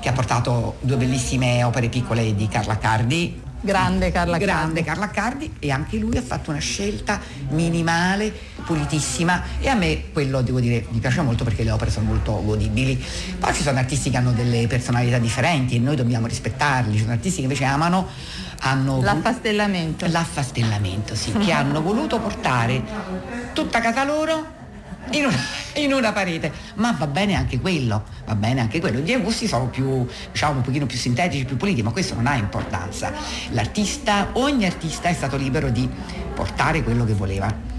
che 0.00 0.08
ha 0.08 0.12
portato 0.12 0.76
due 0.80 0.96
bellissime 0.96 1.62
opere 1.62 1.88
piccole 1.88 2.34
di 2.34 2.48
Carla 2.48 2.78
Cardi, 2.78 3.50
Grande 3.64 4.10
Carla 4.10 4.38
Grande 4.38 4.82
Carla 4.82 5.08
Cardi 5.08 5.54
e 5.60 5.70
anche 5.70 5.96
lui 5.96 6.16
ha 6.16 6.22
fatto 6.22 6.50
una 6.50 6.58
scelta 6.58 7.20
minimale, 7.50 8.34
pulitissima 8.64 9.42
e 9.60 9.68
a 9.68 9.74
me 9.74 10.10
quello 10.12 10.42
devo 10.42 10.60
dire 10.60 10.86
mi 10.90 10.98
piace 10.98 11.20
molto 11.22 11.44
perché 11.44 11.62
le 11.64 11.70
opere 11.70 11.90
sono 11.90 12.06
molto 12.06 12.42
godibili. 12.42 13.02
Poi 13.38 13.54
ci 13.54 13.62
sono 13.62 13.78
artisti 13.78 14.10
che 14.10 14.16
hanno 14.16 14.32
delle 14.32 14.66
personalità 14.66 15.18
differenti 15.18 15.76
e 15.76 15.78
noi 15.78 15.96
dobbiamo 15.96 16.26
rispettarli, 16.26 16.94
ci 16.94 17.00
sono 17.00 17.12
artisti 17.12 17.36
che 17.36 17.42
invece 17.42 17.64
amano 17.64 18.08
hanno 18.60 19.00
l'affastellamento. 19.00 20.06
L'affastellamento, 20.08 21.14
sì, 21.14 21.32
che 21.32 21.52
hanno 21.52 21.82
voluto 21.82 22.18
portare 22.18 22.82
tutta 23.52 23.80
casa 23.80 24.04
loro 24.04 24.60
in 25.10 25.24
una, 25.24 25.36
in 25.74 25.92
una, 25.92 26.12
parete, 26.12 26.52
ma 26.74 26.94
va 26.96 27.06
bene 27.06 27.34
anche 27.34 27.60
quello, 27.60 28.04
va 28.24 28.34
bene 28.34 28.60
anche 28.60 28.80
quello. 28.80 28.98
I 28.98 29.02
miei 29.02 29.20
gusti 29.20 29.48
sono 29.48 29.66
più, 29.66 30.06
diciamo, 30.30 30.58
un 30.58 30.62
pochino 30.62 30.86
più 30.86 30.96
sintetici, 30.96 31.44
più 31.44 31.56
puliti, 31.56 31.82
ma 31.82 31.90
questo 31.90 32.14
non 32.14 32.26
ha 32.26 32.36
importanza. 32.36 33.12
L'artista, 33.50 34.28
ogni 34.34 34.64
artista 34.64 35.08
è 35.08 35.12
stato 35.12 35.36
libero 35.36 35.70
di 35.70 35.88
portare 36.34 36.82
quello 36.82 37.04
che 37.04 37.14
voleva. 37.14 37.71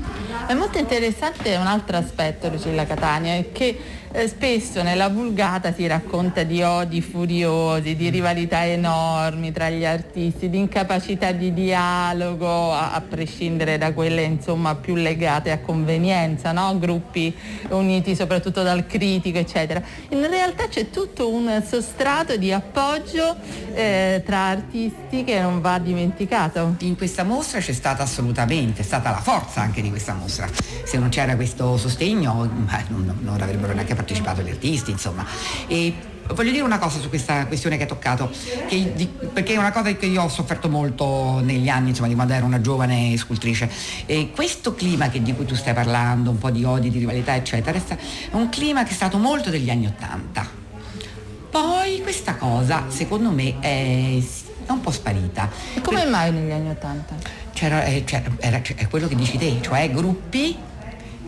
È 0.46 0.54
molto 0.54 0.78
interessante 0.78 1.56
un 1.56 1.68
altro 1.68 1.96
aspetto, 1.96 2.50
Lucilla 2.50 2.86
Catania, 2.86 3.36
è 3.36 3.52
che 3.52 3.78
eh, 4.14 4.28
spesso 4.28 4.84
nella 4.84 5.10
vulgata 5.10 5.74
si 5.74 5.88
racconta 5.88 6.44
di 6.44 6.62
odi 6.62 7.02
furiosi, 7.02 7.96
di 7.96 8.10
rivalità 8.10 8.64
enormi 8.66 9.52
tra 9.52 9.70
gli 9.70 9.84
artisti, 9.84 10.50
di 10.52 10.60
incapacità 10.60 11.32
di 11.32 11.52
dialogo, 11.52 12.72
a, 12.72 12.92
a 12.92 13.02
prescindere 13.02 13.80
da 13.80 13.92
quelle 13.92 14.22
insomma, 14.22 14.76
più 14.76 14.94
legate 14.96 15.50
a 15.50 15.58
convenienza, 15.58 16.52
no? 16.52 16.78
gruppi 16.78 17.36
uniti 17.70 18.16
soprattutto 18.16 18.62
dal 18.62 18.86
critico, 18.86 19.40
eccetera. 19.40 19.82
In 20.10 20.28
realtà 20.30 20.68
c'è 20.68 20.92
tutto 20.92 21.30
un 21.30 21.64
sostrato 21.68 22.38
di 22.38 22.52
appoggio 22.52 23.36
eh, 23.74 24.22
tra 24.24 24.46
artisti 24.46 25.24
che 25.24 25.40
non 25.42 25.60
va 25.60 25.80
dimenticato. 25.80 26.76
In 26.80 26.96
questa 26.96 27.24
mostra 27.24 27.60
c'è 27.60 27.74
stata 27.74 28.04
assolutamente, 28.04 28.82
è 28.82 28.86
stata 28.86 29.10
la 29.10 29.22
forza 29.22 29.62
anche 29.62 29.82
di 29.82 29.90
questa 29.90 30.14
mostra. 30.14 30.48
Se 30.84 31.00
non 31.00 31.10
c'era 31.10 31.36
questo 31.36 31.78
sostegno 31.78 32.48
beh, 32.48 32.84
non, 32.90 33.18
non 33.22 33.42
avrebbero 33.42 33.74
neanche 33.74 33.96
partecipato 34.04 34.42
gli 34.42 34.50
artisti, 34.50 34.92
insomma. 34.92 35.26
E 35.68 35.94
voglio 36.34 36.52
dire 36.52 36.64
una 36.64 36.78
cosa 36.78 37.00
su 37.00 37.10
questa 37.10 37.48
questione 37.48 37.78
che 37.78 37.84
hai 37.84 37.88
toccato, 37.88 38.30
che, 38.68 38.94
di, 38.94 39.08
perché 39.08 39.54
è 39.54 39.58
una 39.58 39.72
cosa 39.72 39.92
che 39.96 40.06
io 40.06 40.22
ho 40.22 40.30
sofferto 40.30 40.70
molto 40.70 41.40
negli 41.42 41.70
anni, 41.70 41.90
insomma, 41.90 42.10
di 42.10 42.16
quando 42.16 42.34
ero 42.34 42.46
una 42.46 42.62
giovane 42.62 43.16
scultrice. 43.18 43.70
E 44.06 44.32
questo 44.36 44.76
clima 44.76 45.10
che, 45.10 45.22
di 45.22 45.34
cui 45.34 45.46
tu 45.46 45.56
stai 45.56 45.74
parlando, 45.74 46.30
un 46.30 46.38
po' 46.38 46.52
di 46.52 46.64
odi, 46.64 46.90
di 46.90 47.00
rivalità, 47.00 47.36
eccetera, 47.36 47.78
è 47.78 48.36
un 48.36 48.50
clima 48.50 48.84
che 48.84 48.92
è 48.92 48.94
stato 48.94 49.18
molto 49.18 49.50
degli 49.50 49.70
anni 49.70 49.88
Ottanta. 49.88 50.62
Poi 51.50 52.02
questa 52.02 52.36
cosa, 52.36 52.86
secondo 52.90 53.30
me, 53.30 53.60
è, 53.60 54.18
è 54.66 54.72
un 54.72 54.82
po' 54.82 54.92
sparita. 54.92 55.50
E 55.76 55.82
come 55.82 56.02
per... 56.02 56.10
mai 56.10 56.32
negli 56.32 56.52
anni 56.52 56.70
Ottanta? 56.70 57.16
C'era, 57.54 57.84
eh, 57.84 58.04
c'era, 58.04 58.32
era, 58.40 58.62
è 58.76 58.88
quello 58.88 59.08
che 59.08 59.16
dici 59.16 59.38
te, 59.38 59.60
cioè 59.62 59.92
gruppi 59.92 60.58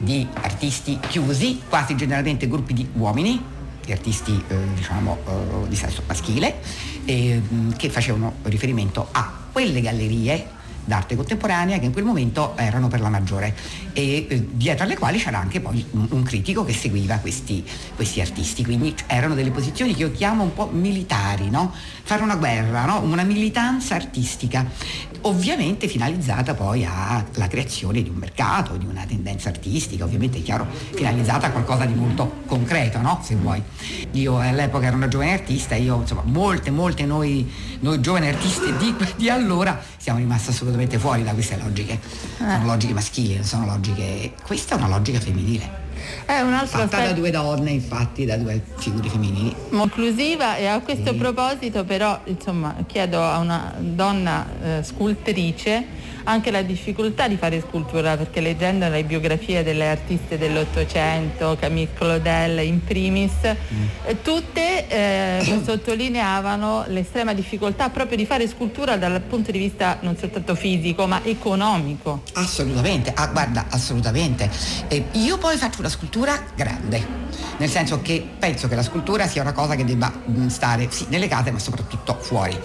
di 0.06 0.26
artisti 0.42 1.00
chiusi, 1.10 1.62
quasi 1.68 1.96
generalmente 1.96 2.48
gruppi 2.48 2.74
di 2.74 2.88
uomini, 2.94 3.44
di 3.84 3.92
artisti 3.92 4.42
eh, 4.48 4.56
diciamo 4.76 5.18
eh, 5.26 5.68
di 5.68 5.76
sesso 5.76 6.04
maschile, 6.08 6.62
eh, 7.06 7.42
che 7.76 7.90
facevano 7.90 8.36
riferimento 8.44 9.08
a 9.12 9.34
quelle 9.52 9.82
gallerie 9.82 10.54
d'arte 10.86 11.16
contemporanea 11.16 11.80
che 11.80 11.86
in 11.86 11.92
quel 11.92 12.04
momento 12.04 12.56
erano 12.58 12.88
per 12.88 13.02
la 13.02 13.10
maggiore 13.10 13.56
e 13.94 14.28
eh, 14.30 14.48
dietro 14.52 14.84
alle 14.84 14.96
quali 14.96 15.18
c'era 15.18 15.40
anche 15.40 15.60
poi 15.60 15.84
un, 15.92 16.22
critico 16.22 16.64
che 16.64 16.74
seguiva 16.74 17.18
questi, 17.18 17.66
questi, 17.96 18.22
artisti, 18.22 18.64
quindi 18.64 18.94
erano 19.08 19.34
delle 19.34 19.50
posizioni 19.50 19.96
che 19.96 20.02
io 20.02 20.12
chiamo 20.12 20.44
un 20.44 20.54
po' 20.54 20.70
militari, 20.72 21.50
no? 21.50 21.74
fare 22.04 22.22
una 22.22 22.36
guerra, 22.36 22.86
no? 22.86 23.00
una 23.00 23.24
militanza 23.24 23.96
artistica 23.96 24.66
ovviamente 25.26 25.88
finalizzata 25.88 26.54
poi 26.54 26.86
alla 26.86 27.48
creazione 27.48 28.02
di 28.02 28.10
un 28.10 28.16
mercato, 28.16 28.78
di 28.78 28.86
una 28.86 29.06
tendenza 29.06 29.50
artistica, 29.50 30.04
ovviamente 30.04 30.40
è 30.40 30.42
chiaro, 30.42 30.68
finalizzata 30.70 31.48
a 31.48 31.52
qualcosa 31.52 31.86
di 31.86 31.94
molto 31.94 32.42
concreto, 32.46 33.00
no? 33.02 33.22
se 33.24 33.36
vuoi. 33.36 33.62
Io 34.12 34.40
all'epoca 34.40 34.88
ero 34.88 34.96
una 34.96 35.08
giovane 35.08 35.34
artista, 35.34 35.76
io 35.76 36.02
insomma 36.02 36.22
molte, 36.26 36.72
molte 36.72 37.06
noi, 37.06 37.52
noi 37.80 38.00
giovani 38.02 38.28
artisti 38.28 38.76
di, 38.78 38.96
di, 39.16 39.30
allora 39.30 39.82
siamo 39.98 40.20
rimasti 40.20 40.50
assolutamente 40.52 41.00
fuori 41.00 41.24
da 41.24 41.34
queste 41.34 41.58
logiche. 41.58 42.00
Sono 42.38 42.62
eh. 42.62 42.66
logiche 42.66 42.94
maschili, 42.94 43.36
non 43.36 43.44
sono 43.44 43.66
logiche. 43.66 44.34
Questa 44.44 44.76
è 44.76 44.78
una 44.78 44.88
logica 44.88 45.20
femminile. 45.20 45.85
È 46.26 46.40
un 46.40 46.54
altro 46.54 46.80
Fatta 46.80 46.98
aspetto... 46.98 47.14
da 47.14 47.14
due 47.14 47.32
donne, 47.32 47.72
infatti, 47.72 48.26
da 48.26 48.38
due 48.38 48.62
figure 48.78 49.10
femminili. 49.10 49.56
Inclusiva 49.72 50.56
e 50.58 50.68
a 50.68 50.80
questo 50.80 51.12
sì. 51.12 51.18
proposito 51.18 51.84
però 51.84 52.20
insomma, 52.26 52.76
chiedo 52.88 53.22
a 53.22 53.40
una 53.40 53.74
donna 53.78 54.46
eh, 54.64 54.84
scultrice 54.84 55.95
anche 56.26 56.52
la 56.52 56.62
difficoltà 56.62 57.28
di 57.28 57.38
fare 57.38 57.60
scultura 57.60 58.18
perché 58.18 58.42
leggendo 58.42 58.88
le 58.88 59.04
biografie 59.04 59.64
delle 59.64 59.90
artiste 59.90 60.38
dell'Ottocento, 60.38 61.56
Camille 61.60 61.94
Claudel 61.94 62.66
in 62.66 62.84
primis, 62.84 63.34
mm. 63.44 63.86
tutte 64.22 64.88
eh, 64.88 65.62
sottolineavano 65.64 66.86
l'estrema 66.88 67.34
difficoltà 67.34 67.90
proprio 67.90 68.18
di 68.18 68.26
fare 68.26 68.48
scultura 68.48 68.98
dal 68.98 69.22
punto 69.22 69.52
di 69.52 69.58
vista 69.58 69.98
non 70.02 70.18
soltanto 70.18 70.56
fisico 70.56 71.08
ma 71.08 71.22
economico. 71.24 72.24
Assolutamente, 72.34 73.12
ah, 73.14 73.28
guarda, 73.28 73.66
assolutamente. 73.70 74.50
Eh, 74.88 75.06
io 75.14 75.38
poi 75.38 75.58
faccio 75.58 75.80
una 75.80 75.90
scultura 75.90 76.40
grande, 76.56 77.06
nel 77.58 77.70
senso 77.70 78.02
che 78.02 78.26
penso 78.38 78.68
che 78.68 78.76
la 78.76 78.84
scultura 78.84 79.28
sia 79.28 79.42
una 79.42 79.54
cosa 79.54 79.76
che 79.76 79.86
debba 79.86 80.12
mm, 80.30 80.48
stare 80.48 80.88
sì, 80.90 81.06
nelle 81.10 81.28
case 81.28 81.52
ma 81.52 81.60
soprattutto 81.60 82.18
fuori 82.20 82.58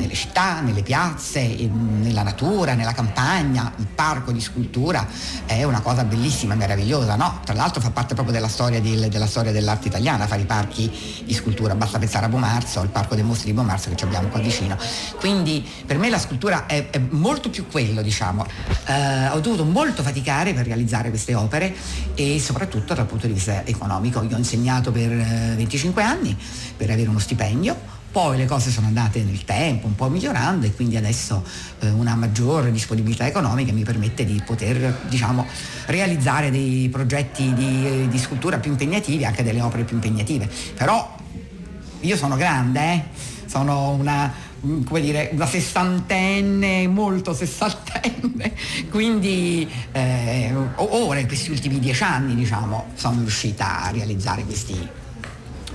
nelle 0.00 0.14
città, 0.14 0.60
nelle 0.60 0.82
piazze, 0.82 1.40
nella 1.40 2.22
natura, 2.22 2.74
nella 2.74 2.92
campagna, 2.92 3.72
il 3.76 3.86
parco 3.86 4.32
di 4.32 4.40
scultura 4.40 5.06
è 5.44 5.62
una 5.64 5.80
cosa 5.80 6.04
bellissima, 6.04 6.54
meravigliosa, 6.54 7.16
no? 7.16 7.40
Tra 7.44 7.54
l'altro 7.54 7.80
fa 7.80 7.90
parte 7.90 8.14
proprio 8.14 8.34
della 8.34 8.48
storia, 8.48 8.80
di, 8.80 9.08
della 9.08 9.26
storia 9.26 9.52
dell'arte 9.52 9.88
italiana, 9.88 10.26
fare 10.26 10.42
i 10.42 10.46
parchi 10.46 11.22
di 11.24 11.34
scultura, 11.34 11.74
basta 11.74 11.98
pensare 11.98 12.26
a 12.26 12.28
Bomarzo, 12.28 12.80
al 12.80 12.88
parco 12.88 13.14
dei 13.14 13.24
mostri 13.24 13.46
di 13.46 13.52
Bomarzo 13.52 13.90
che 13.94 14.04
abbiamo 14.04 14.28
qua 14.28 14.40
vicino. 14.40 14.76
Quindi 15.18 15.66
per 15.86 15.98
me 15.98 16.08
la 16.08 16.18
scultura 16.18 16.66
è, 16.66 16.88
è 16.90 16.98
molto 17.10 17.50
più 17.50 17.66
quello, 17.68 18.02
diciamo. 18.02 18.46
Eh, 18.86 19.28
ho 19.28 19.40
dovuto 19.40 19.64
molto 19.64 20.02
faticare 20.02 20.54
per 20.54 20.64
realizzare 20.64 21.10
queste 21.10 21.34
opere 21.34 21.74
e 22.14 22.40
soprattutto 22.40 22.94
dal 22.94 23.06
punto 23.06 23.26
di 23.26 23.34
vista 23.34 23.66
economico. 23.66 24.22
Io 24.22 24.34
ho 24.34 24.38
insegnato 24.38 24.90
per 24.90 25.10
25 25.10 26.00
eh, 26.00 26.04
anni 26.04 26.36
per 26.76 26.90
avere 26.90 27.08
uno 27.08 27.18
stipendio 27.18 27.98
poi 28.10 28.36
le 28.36 28.46
cose 28.46 28.70
sono 28.70 28.88
andate 28.88 29.22
nel 29.22 29.44
tempo 29.44 29.86
un 29.86 29.94
po' 29.94 30.08
migliorando 30.08 30.66
e 30.66 30.74
quindi 30.74 30.96
adesso 30.96 31.44
eh, 31.80 31.90
una 31.90 32.16
maggiore 32.16 32.72
disponibilità 32.72 33.26
economica 33.26 33.72
mi 33.72 33.84
permette 33.84 34.24
di 34.24 34.42
poter 34.44 35.02
diciamo, 35.08 35.46
realizzare 35.86 36.50
dei 36.50 36.88
progetti 36.90 37.52
di, 37.54 38.08
di, 38.08 38.18
scultura 38.18 38.58
più 38.58 38.72
impegnativi, 38.72 39.24
anche 39.24 39.44
delle 39.44 39.60
opere 39.60 39.84
più 39.84 39.94
impegnative. 39.94 40.48
Però 40.76 41.16
io 42.00 42.16
sono 42.16 42.36
grande, 42.36 42.80
eh? 42.80 43.02
sono 43.46 43.90
una, 43.90 44.32
come 44.60 45.00
dire, 45.00 45.30
una 45.32 45.46
sessantenne, 45.46 46.88
molto 46.88 47.32
sessantenne, 47.32 48.54
quindi 48.90 49.70
eh, 49.92 50.52
ora 50.76 51.20
in 51.20 51.26
questi 51.28 51.50
ultimi 51.50 51.78
dieci 51.78 52.02
anni 52.02 52.34
diciamo, 52.34 52.88
sono 52.94 53.20
riuscita 53.20 53.84
a 53.84 53.90
realizzare 53.90 54.42
questi 54.42 54.88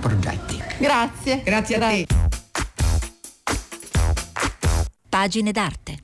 progetti. 0.00 0.62
Grazie. 0.78 1.42
Grazie 1.42 1.76
a 1.76 1.78
te. 1.78 2.25
Pagine 5.18 5.50
d'arte. 5.50 5.96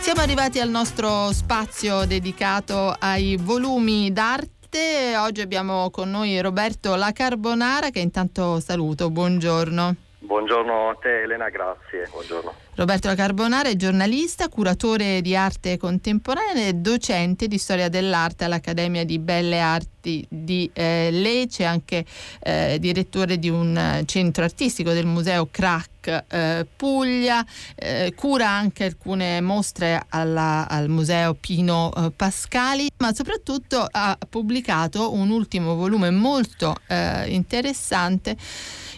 Siamo 0.00 0.20
arrivati 0.20 0.58
al 0.58 0.68
nostro 0.68 1.30
spazio 1.30 2.06
dedicato 2.06 2.92
ai 2.98 3.36
volumi 3.40 4.12
d'arte. 4.12 5.16
Oggi 5.16 5.42
abbiamo 5.42 5.90
con 5.90 6.10
noi 6.10 6.40
Roberto 6.40 6.96
La 6.96 7.12
Carbonara 7.12 7.90
che 7.90 8.00
intanto 8.00 8.58
saluto. 8.58 9.10
Buongiorno. 9.10 9.94
Buongiorno 10.18 10.88
a 10.88 10.96
te 10.96 11.22
Elena, 11.22 11.50
grazie. 11.50 12.08
Buongiorno. 12.10 12.65
Roberto 12.76 13.14
Carbonara 13.14 13.70
è 13.70 13.74
giornalista, 13.74 14.50
curatore 14.50 15.22
di 15.22 15.34
arte 15.34 15.78
contemporanea 15.78 16.66
e 16.66 16.74
docente 16.74 17.48
di 17.48 17.56
storia 17.56 17.88
dell'arte 17.88 18.44
all'Accademia 18.44 19.02
di 19.02 19.18
Belle 19.18 19.60
Arti 19.60 20.22
di 20.28 20.68
eh, 20.74 21.08
Lecce, 21.10 21.64
anche 21.64 22.04
eh, 22.42 22.76
direttore 22.78 23.38
di 23.38 23.48
un 23.48 23.74
eh, 23.74 24.02
centro 24.04 24.44
artistico 24.44 24.92
del 24.92 25.06
Museo 25.06 25.48
Crack 25.50 25.95
eh, 26.06 26.66
Puglia, 26.76 27.44
eh, 27.74 28.12
cura 28.14 28.48
anche 28.48 28.84
alcune 28.84 29.40
mostre 29.40 30.04
alla, 30.08 30.68
al 30.68 30.88
Museo 30.88 31.34
Pino 31.34 31.92
eh, 31.94 32.10
Pascali, 32.10 32.88
ma 32.98 33.14
soprattutto 33.14 33.86
ha 33.90 34.16
pubblicato 34.28 35.12
un 35.12 35.30
ultimo 35.30 35.74
volume 35.74 36.10
molto 36.10 36.74
interessante 37.26 38.36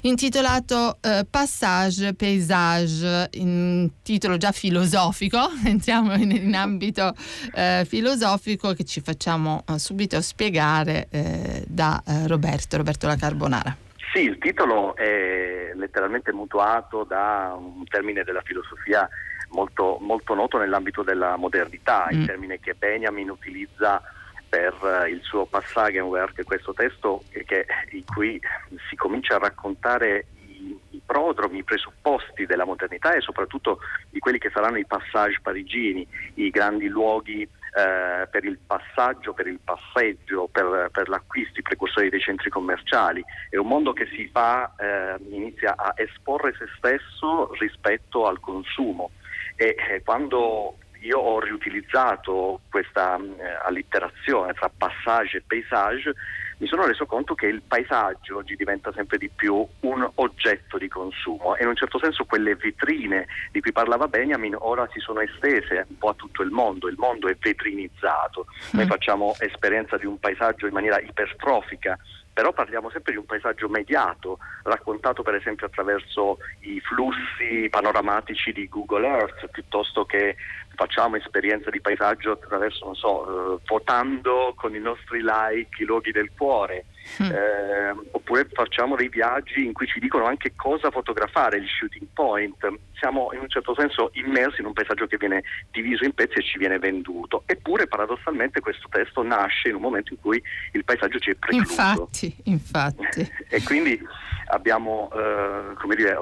intitolato 0.02 0.98
eh, 1.00 1.26
Passage 1.28 2.14
Paysage, 2.14 3.30
in 3.32 3.90
titolo 4.02 4.36
già 4.36 4.52
filosofico, 4.52 5.48
entriamo 5.64 6.14
in, 6.14 6.30
in 6.30 6.54
ambito 6.54 7.14
eh, 7.54 7.84
filosofico 7.88 8.72
che 8.74 8.84
ci 8.84 9.00
facciamo 9.00 9.64
eh, 9.66 9.78
subito 9.78 10.20
spiegare 10.20 11.08
eh, 11.10 11.64
da 11.66 12.02
eh, 12.06 12.26
Roberto, 12.26 12.76
Roberto 12.76 13.06
La 13.06 13.16
Carbonara. 13.16 13.76
Sì, 14.18 14.24
il 14.24 14.38
titolo 14.38 14.96
è 14.96 15.70
letteralmente 15.74 16.32
mutuato 16.32 17.04
da 17.04 17.54
un 17.56 17.84
termine 17.84 18.24
della 18.24 18.40
filosofia 18.40 19.08
molto, 19.50 19.98
molto 20.00 20.34
noto 20.34 20.58
nell'ambito 20.58 21.04
della 21.04 21.36
modernità, 21.36 22.08
mm. 22.12 22.18
il 22.18 22.26
termine 22.26 22.58
che 22.58 22.74
Benjamin 22.74 23.30
utilizza 23.30 24.02
per 24.48 24.74
eh, 25.04 25.10
il 25.10 25.20
suo 25.22 25.46
Passagenwerk, 25.46 26.42
questo 26.42 26.74
testo 26.74 27.22
che, 27.30 27.66
in 27.92 28.04
cui 28.12 28.40
si 28.88 28.96
comincia 28.96 29.36
a 29.36 29.38
raccontare 29.38 30.26
i, 30.48 30.76
i 30.90 31.00
prodromi, 31.06 31.58
i 31.58 31.62
presupposti 31.62 32.44
della 32.44 32.64
modernità 32.64 33.12
e 33.12 33.20
soprattutto 33.20 33.78
di 34.10 34.18
quelli 34.18 34.38
che 34.38 34.50
saranno 34.50 34.78
i 34.78 34.86
passaggi 34.86 35.38
parigini, 35.40 36.04
i 36.34 36.50
grandi 36.50 36.88
luoghi 36.88 37.48
eh, 37.74 38.26
per 38.28 38.44
il 38.44 38.58
passaggio, 38.58 39.32
per 39.32 39.46
il 39.46 39.60
passeggio, 39.62 40.48
per, 40.50 40.88
per, 40.92 41.08
l'acquisto, 41.08 41.58
i 41.58 41.62
precursori 41.62 42.08
dei 42.08 42.20
centri 42.20 42.50
commerciali. 42.50 43.22
È 43.50 43.56
un 43.56 43.66
mondo 43.66 43.92
che 43.92 44.06
si 44.06 44.28
fa, 44.32 44.74
eh, 44.78 45.16
inizia 45.30 45.74
a 45.76 45.92
esporre 45.96 46.54
se 46.58 46.66
stesso 46.76 47.52
rispetto 47.58 48.26
al 48.26 48.40
consumo 48.40 49.10
e 49.56 49.74
eh, 49.76 50.02
quando 50.04 50.76
io 51.00 51.18
ho 51.18 51.40
riutilizzato 51.40 52.60
questa 52.70 53.16
eh, 53.16 53.66
allitterazione 53.66 54.52
tra 54.52 54.70
passage 54.74 55.38
e 55.38 55.42
paesage, 55.46 56.14
mi 56.58 56.66
sono 56.66 56.86
reso 56.86 57.06
conto 57.06 57.34
che 57.34 57.46
il 57.46 57.62
paesaggio 57.62 58.38
oggi 58.38 58.56
diventa 58.56 58.92
sempre 58.92 59.16
di 59.16 59.28
più 59.28 59.64
un 59.80 60.10
oggetto 60.16 60.76
di 60.76 60.88
consumo 60.88 61.54
e 61.56 61.62
in 61.62 61.68
un 61.68 61.76
certo 61.76 61.98
senso 61.98 62.24
quelle 62.24 62.56
vetrine 62.56 63.26
di 63.52 63.60
cui 63.60 63.72
parlava 63.72 64.08
Benjamin 64.08 64.56
ora 64.58 64.88
si 64.92 64.98
sono 64.98 65.20
estese 65.20 65.86
un 65.88 65.98
po' 65.98 66.08
a 66.10 66.14
tutto 66.14 66.42
il 66.42 66.50
mondo, 66.50 66.88
il 66.88 66.96
mondo 66.98 67.28
è 67.28 67.36
vetrinizzato, 67.38 68.46
noi 68.72 68.84
mm. 68.84 68.88
facciamo 68.88 69.34
esperienza 69.38 69.96
di 69.96 70.06
un 70.06 70.18
paesaggio 70.18 70.66
in 70.66 70.72
maniera 70.72 71.00
ipertrofica 71.00 71.96
però 72.38 72.52
parliamo 72.52 72.88
sempre 72.88 73.10
di 73.10 73.18
un 73.18 73.26
paesaggio 73.26 73.68
mediato, 73.68 74.38
raccontato 74.62 75.24
per 75.24 75.34
esempio 75.34 75.66
attraverso 75.66 76.38
i 76.60 76.78
flussi 76.78 77.68
panoramatici 77.68 78.52
di 78.52 78.68
Google 78.68 79.08
Earth, 79.08 79.48
piuttosto 79.48 80.04
che 80.04 80.36
facciamo 80.76 81.16
esperienza 81.16 81.68
di 81.68 81.80
paesaggio 81.80 82.30
attraverso, 82.30 82.84
non 82.84 82.94
so, 82.94 83.56
eh, 83.56 83.60
votando 83.66 84.54
con 84.54 84.72
i 84.72 84.78
nostri 84.78 85.20
like 85.20 85.82
i 85.82 85.84
luoghi 85.84 86.12
del 86.12 86.30
cuore. 86.36 86.84
Mm. 87.22 87.30
Eh, 87.30 87.94
oppure 88.12 88.48
facciamo 88.52 88.96
dei 88.96 89.08
viaggi 89.08 89.64
in 89.64 89.72
cui 89.72 89.86
ci 89.86 89.98
dicono 90.00 90.26
anche 90.26 90.52
cosa 90.54 90.90
fotografare, 90.90 91.60
gli 91.60 91.66
shooting 91.66 92.08
point. 92.12 92.56
Siamo 92.98 93.30
in 93.32 93.40
un 93.40 93.48
certo 93.48 93.74
senso 93.76 94.10
immersi 94.14 94.60
in 94.60 94.66
un 94.66 94.72
paesaggio 94.72 95.06
che 95.06 95.16
viene 95.16 95.42
diviso 95.70 96.04
in 96.04 96.12
pezzi 96.12 96.38
e 96.38 96.42
ci 96.42 96.58
viene 96.58 96.78
venduto. 96.78 97.42
Eppure 97.46 97.86
paradossalmente 97.86 98.60
questo 98.60 98.88
testo 98.90 99.22
nasce 99.22 99.68
in 99.68 99.76
un 99.76 99.82
momento 99.82 100.12
in 100.12 100.20
cui 100.20 100.42
il 100.72 100.84
paesaggio 100.84 101.18
ci 101.18 101.30
è 101.30 101.34
precluso. 101.34 101.70
Infatti, 101.70 102.36
infatti. 102.44 103.30
e 103.48 103.62
quindi 103.62 104.00
abbiamo, 104.46 105.10
eh, 105.12 105.74
come 105.74 105.94
dire, 105.94 106.16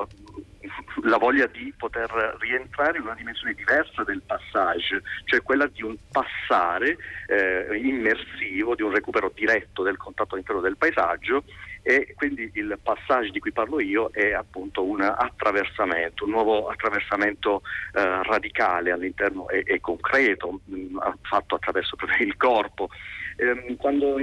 la 1.03 1.19
voglia 1.19 1.47
di 1.47 1.73
poter 1.77 2.37
rientrare 2.41 2.99
in 2.99 3.05
una 3.05 3.15
dimensione 3.15 3.55
diversa 3.55 4.05
del 4.05 4.23
passage, 4.23 5.03
cioè 5.25 5.43
quella 5.43 5.67
di 5.67 5.83
un 5.83 5.97
passare 6.11 6.97
eh, 7.27 7.77
immersivo, 7.77 8.75
di 8.75 8.83
un 8.83 8.93
recupero 8.93 9.31
diretto 9.35 9.83
del 9.83 9.97
contatto 9.97 10.35
all'interno 10.35 10.61
del 10.61 10.77
paesaggio 10.77 11.45
e 11.83 12.15
quindi 12.17 12.51
il 12.55 12.77
passage 12.83 13.31
di 13.31 13.39
cui 13.39 13.53
parlo 13.53 13.81
io 13.81 14.11
è 14.13 14.33
appunto 14.33 14.83
un 14.83 15.03
attraversamento, 15.03 16.25
un 16.25 16.31
nuovo 16.31 16.67
attraversamento 16.67 17.63
eh, 17.95 18.23
radicale 18.25 18.91
all'interno 18.91 19.49
e, 19.49 19.79
concreto, 19.81 20.61
mh, 20.65 20.77
mm, 20.77 20.99
fatto 21.23 21.55
attraverso 21.55 21.95
il 22.19 22.37
corpo 22.37 22.89
ehm, 23.37 23.77
quando 23.77 24.20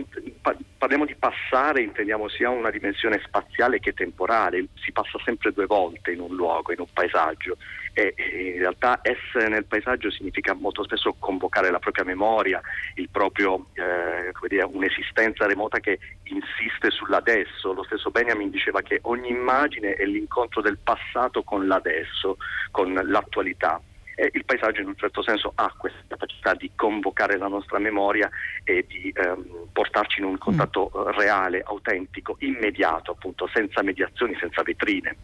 parliamo 0.78 1.06
di 1.06 1.16
passare 1.16 1.82
intendiamo 1.82 2.28
sia 2.28 2.50
una 2.50 2.70
dimensione 2.70 3.22
spaziale 3.24 3.80
che 3.80 3.94
temporale, 3.94 4.68
si 4.76 4.92
passa 4.92 5.18
sempre 5.24 5.52
due 5.54 5.66
volte 5.66 6.12
in 6.12 6.20
un 6.20 6.36
luogo, 6.36 6.72
in 6.72 6.80
un 6.80 6.88
paesaggio 6.92 7.58
e 7.94 8.14
in 8.18 8.58
realtà 8.58 9.00
essere 9.04 9.48
nel 9.50 9.66
paesaggio 9.66 10.10
significa 10.10 10.54
molto 10.54 10.84
spesso 10.84 11.16
convocare 11.20 11.70
la 11.70 11.78
propria 11.78 12.04
memoria, 12.04 12.60
proprio, 13.12 13.68
eh, 13.74 14.32
dire, 14.48 14.64
un'esistenza 14.64 15.46
remota 15.46 15.80
che 15.80 16.00
insiste 16.24 16.90
sull'adesso. 16.90 17.72
Lo 17.72 17.84
stesso 17.84 18.10
Benjamin 18.10 18.50
diceva 18.50 18.82
che 18.82 19.00
ogni 19.04 19.30
immagine 19.30 19.94
è 19.94 20.06
l'incontro 20.06 20.62
del 20.62 20.80
passato 20.80 21.44
con 21.44 21.68
l'adesso, 21.68 22.38
con 22.72 22.94
l'attualità. 22.94 23.80
E 24.16 24.30
il 24.34 24.46
paesaggio 24.46 24.82
in 24.82 24.88
un 24.88 24.96
certo 24.96 25.24
senso 25.24 25.52
ha 25.56 25.74
questa 25.78 26.02
capacità 26.08 26.54
di 26.54 26.72
convocare 26.76 27.38
la 27.38 27.48
nostra 27.48 27.80
memoria 27.80 28.30
e 28.64 28.86
di 28.88 29.12
ehm, 29.16 29.70
portarci 29.72 30.20
in 30.20 30.26
un 30.26 30.38
contatto 30.38 30.92
mm. 30.96 31.08
reale, 31.18 31.64
autentico, 31.66 32.36
immediato, 32.40 33.12
appunto, 33.12 33.50
senza 33.52 33.82
mediazioni, 33.82 34.36
senza 34.40 34.62
vetrine. 34.62 35.16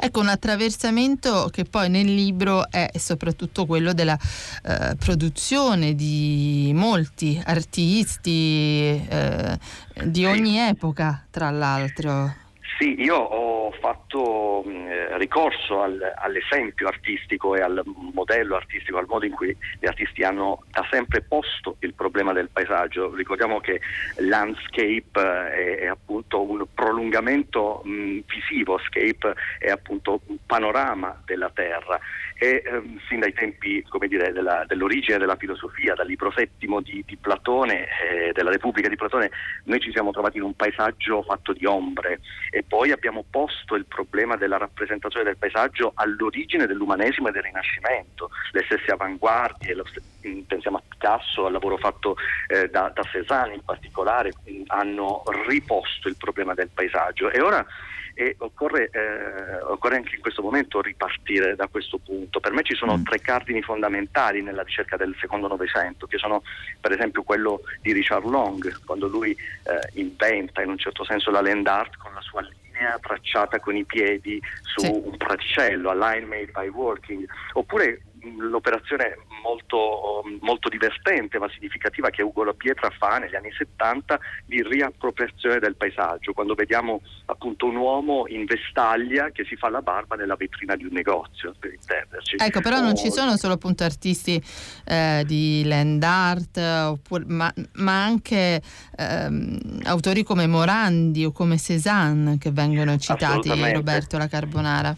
Ecco, 0.00 0.20
un 0.20 0.28
attraversamento 0.28 1.48
che 1.50 1.64
poi 1.64 1.88
nel 1.88 2.06
libro 2.06 2.70
è 2.70 2.88
soprattutto 2.94 3.66
quello 3.66 3.92
della 3.92 4.16
eh, 4.62 4.94
produzione 4.96 5.94
di 5.96 6.70
molti 6.72 7.40
artisti 7.44 9.04
eh, 9.08 9.58
di 10.04 10.24
ogni 10.24 10.58
epoca, 10.58 11.24
tra 11.30 11.50
l'altro. 11.50 12.46
Sì, 12.78 12.94
io 13.02 13.16
ho 13.16 13.72
fatto 13.72 14.62
mh, 14.64 15.16
ricorso 15.16 15.82
al, 15.82 16.14
all'esempio 16.16 16.86
artistico 16.86 17.56
e 17.56 17.60
al 17.60 17.82
modello 17.84 18.54
artistico, 18.54 18.98
al 18.98 19.06
modo 19.08 19.26
in 19.26 19.32
cui 19.32 19.56
gli 19.80 19.86
artisti 19.86 20.22
hanno 20.22 20.62
da 20.70 20.86
sempre 20.88 21.20
posto 21.22 21.74
il 21.80 21.94
problema 21.94 22.32
del 22.32 22.50
paesaggio. 22.52 23.12
Ricordiamo 23.16 23.58
che 23.58 23.80
landscape 24.18 25.10
è, 25.20 25.78
è 25.78 25.86
appunto 25.86 26.40
un 26.40 26.64
prolungamento 26.72 27.80
mh, 27.82 28.20
visivo, 28.28 28.78
scape 28.78 29.34
è 29.58 29.70
appunto 29.70 30.20
un 30.26 30.36
panorama 30.46 31.20
della 31.24 31.50
terra 31.52 31.98
e 32.38 32.62
ehm, 32.64 33.00
sin 33.08 33.18
dai 33.18 33.32
tempi 33.32 33.84
dire, 34.06 34.32
della, 34.32 34.64
dell'origine 34.66 35.18
della 35.18 35.36
filosofia, 35.36 35.94
dal 35.94 36.06
libro 36.06 36.30
settimo 36.30 36.80
di, 36.80 37.02
di 37.04 37.16
Platone, 37.16 37.86
eh, 37.86 38.32
della 38.32 38.50
Repubblica 38.50 38.88
di 38.88 38.94
Platone, 38.94 39.30
noi 39.64 39.80
ci 39.80 39.90
siamo 39.90 40.12
trovati 40.12 40.36
in 40.36 40.44
un 40.44 40.54
paesaggio 40.54 41.22
fatto 41.22 41.52
di 41.52 41.66
ombre. 41.66 42.20
E 42.50 42.62
poi 42.62 42.92
abbiamo 42.92 43.24
posto 43.28 43.74
il 43.74 43.86
problema 43.86 44.36
della 44.36 44.56
rappresentazione 44.56 45.24
del 45.24 45.36
paesaggio 45.36 45.92
all'origine 45.96 46.66
dell'umanesimo 46.66 47.28
e 47.28 47.32
del 47.32 47.42
Rinascimento, 47.42 48.30
le 48.52 48.62
stesse 48.64 48.92
avanguardie, 48.92 49.74
lo, 49.74 49.84
pensiamo 50.46 50.76
a 50.76 50.82
Picasso, 50.88 51.46
al 51.46 51.52
lavoro 51.52 51.76
fatto 51.76 52.16
eh, 52.46 52.68
da, 52.68 52.90
da 52.94 53.02
Cézanne 53.02 53.54
in 53.54 53.64
particolare, 53.64 54.32
hanno 54.68 55.24
riposto 55.46 56.08
il 56.08 56.16
problema 56.16 56.54
del 56.54 56.70
paesaggio. 56.72 57.30
E 57.30 57.40
ora 57.40 57.66
e 58.18 58.34
occorre, 58.38 58.90
eh, 58.90 59.62
occorre, 59.62 59.94
anche 59.94 60.16
in 60.16 60.20
questo 60.20 60.42
momento 60.42 60.80
ripartire 60.80 61.54
da 61.54 61.68
questo 61.68 61.98
punto. 61.98 62.40
Per 62.40 62.52
me 62.52 62.64
ci 62.64 62.74
sono 62.74 62.96
mm. 62.96 63.04
tre 63.04 63.20
cardini 63.20 63.62
fondamentali 63.62 64.42
nella 64.42 64.62
ricerca 64.62 64.96
del 64.96 65.14
secondo 65.20 65.46
Novecento, 65.46 66.08
che 66.08 66.18
sono 66.18 66.42
per 66.80 66.90
esempio 66.90 67.22
quello 67.22 67.60
di 67.80 67.92
Richard 67.92 68.24
Long, 68.24 68.84
quando 68.84 69.06
lui 69.06 69.30
eh, 69.30 70.00
inventa 70.00 70.62
in 70.62 70.70
un 70.70 70.78
certo 70.78 71.04
senso 71.04 71.30
la 71.30 71.40
land 71.40 71.64
art 71.68 71.96
con 71.96 72.12
la 72.12 72.20
sua 72.20 72.40
linea 72.40 72.98
tracciata 73.00 73.60
con 73.60 73.76
i 73.76 73.84
piedi 73.84 74.42
su 74.62 74.80
sì. 74.80 74.90
un 74.90 75.16
praticello, 75.16 75.90
a 75.90 75.94
line 75.94 76.26
made 76.26 76.50
by 76.50 76.66
working, 76.66 77.24
oppure 77.52 78.00
l'operazione 78.38 79.18
molto, 79.42 80.22
molto, 80.40 80.68
divertente 80.68 81.38
ma 81.38 81.48
significativa 81.50 82.10
che 82.10 82.22
Ugo 82.22 82.44
La 82.44 82.52
Pietra 82.52 82.90
fa 82.90 83.18
negli 83.18 83.34
anni 83.34 83.50
70 83.52 84.18
di 84.44 84.62
riappropriazione 84.62 85.58
del 85.58 85.76
paesaggio, 85.76 86.32
quando 86.32 86.54
vediamo 86.54 87.00
appunto 87.26 87.66
un 87.66 87.76
uomo 87.76 88.24
in 88.28 88.44
vestaglia 88.44 89.30
che 89.30 89.44
si 89.44 89.56
fa 89.56 89.68
la 89.70 89.82
barba 89.82 90.16
nella 90.16 90.36
vetrina 90.36 90.76
di 90.76 90.84
un 90.84 90.92
negozio, 90.92 91.54
per 91.58 91.72
intenderci. 91.72 92.36
Ecco, 92.38 92.60
però 92.60 92.80
non 92.80 92.96
ci 92.96 93.10
sono 93.10 93.36
solo 93.36 93.54
appunto 93.54 93.84
artisti 93.84 94.42
eh, 94.84 95.22
di 95.26 95.62
land 95.64 96.02
art, 96.02 96.58
oppure, 96.58 97.24
ma, 97.26 97.52
ma, 97.74 98.04
anche 98.04 98.60
ehm, 98.96 99.80
autori 99.84 100.22
come 100.22 100.46
Morandi 100.46 101.24
o 101.24 101.32
come 101.32 101.58
Cézanne 101.58 102.38
che 102.38 102.50
vengono 102.50 102.96
citati, 102.98 103.50
Roberto 103.72 104.18
La 104.18 104.28
Carbonara. 104.28 104.94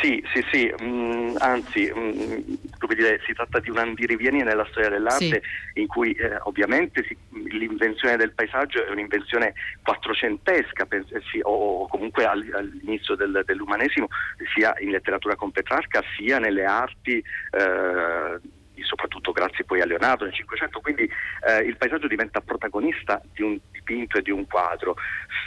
Sì, 0.00 0.22
sì, 0.32 0.44
sì, 0.52 0.72
mm, 0.82 1.36
anzi, 1.38 1.92
mm, 1.92 2.54
come 2.78 2.94
dire, 2.94 3.20
si 3.26 3.32
tratta 3.32 3.58
di 3.58 3.70
un 3.70 3.78
andirivieni 3.78 4.42
nella 4.42 4.66
storia 4.70 4.90
dell'arte 4.90 5.42
sì. 5.42 5.80
in 5.80 5.86
cui 5.86 6.12
eh, 6.12 6.38
ovviamente 6.42 7.04
si, 7.04 7.16
l'invenzione 7.48 8.16
del 8.16 8.32
paesaggio 8.32 8.84
è 8.84 8.90
un'invenzione 8.90 9.54
quattrocentesca 9.82 10.86
pensi, 10.86 11.40
o 11.42 11.88
comunque 11.88 12.24
all'inizio 12.26 13.16
del, 13.16 13.42
dell'umanesimo, 13.44 14.06
sia 14.54 14.74
in 14.78 14.90
letteratura 14.90 15.34
con 15.34 15.50
Petrarca 15.50 16.02
sia 16.16 16.38
nelle 16.38 16.64
arti 16.64 17.22
eh, 17.50 18.40
soprattutto 18.88 19.32
grazie 19.32 19.64
poi 19.64 19.80
a 19.80 19.86
Leonardo 19.86 20.24
nel 20.24 20.34
Cinquecento, 20.34 20.80
quindi 20.80 21.08
eh, 21.46 21.58
il 21.60 21.76
paesaggio 21.76 22.06
diventa 22.06 22.40
protagonista 22.40 23.20
di 23.32 23.42
un 23.42 23.58
dipinto 23.70 24.18
e 24.18 24.22
di 24.22 24.30
un 24.30 24.46
quadro, 24.46 24.96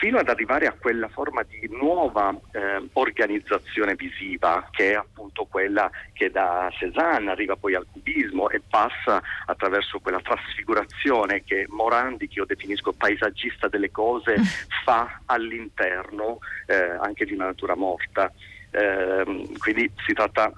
fino 0.02 0.18
ad 0.18 0.30
arrivare 0.30 0.66
a 0.66 0.74
quella 0.74 1.08
forma 1.10 1.44
di 1.44 1.70
nuova 1.70 2.36
eh, 2.54 2.90
organizzazione 2.94 3.94
visiva 3.94 4.68
che 4.72 4.94
è 4.94 4.96
appunto 4.96 5.46
quella 5.46 5.92
che 6.12 6.32
da 6.32 6.68
Cézanne 6.72 7.30
arriva 7.30 7.56
poi 7.56 7.76
al 7.76 7.86
cubismo 7.86 8.50
e 8.50 8.64
passa 8.68 9.22
attraverso 9.46 10.00
quella 10.00 10.20
trasfigurazione 10.20 11.44
che 11.44 11.68
Morandi, 11.70 12.28
che 12.28 12.40
io 12.40 12.46
definisco 12.46 12.94
paesaggista 12.94 13.68
delle 13.68 13.92
cose, 13.92 14.38
fa 14.84 15.22
all'interno 15.28 16.40
eh, 16.66 16.98
anche 17.00 17.24
di 17.26 17.34
una 17.34 17.46
natura 17.46 17.76
morta. 17.76 18.32
Eh, 18.72 19.54
quindi 19.60 19.92
si 20.04 20.14
tratta 20.14 20.52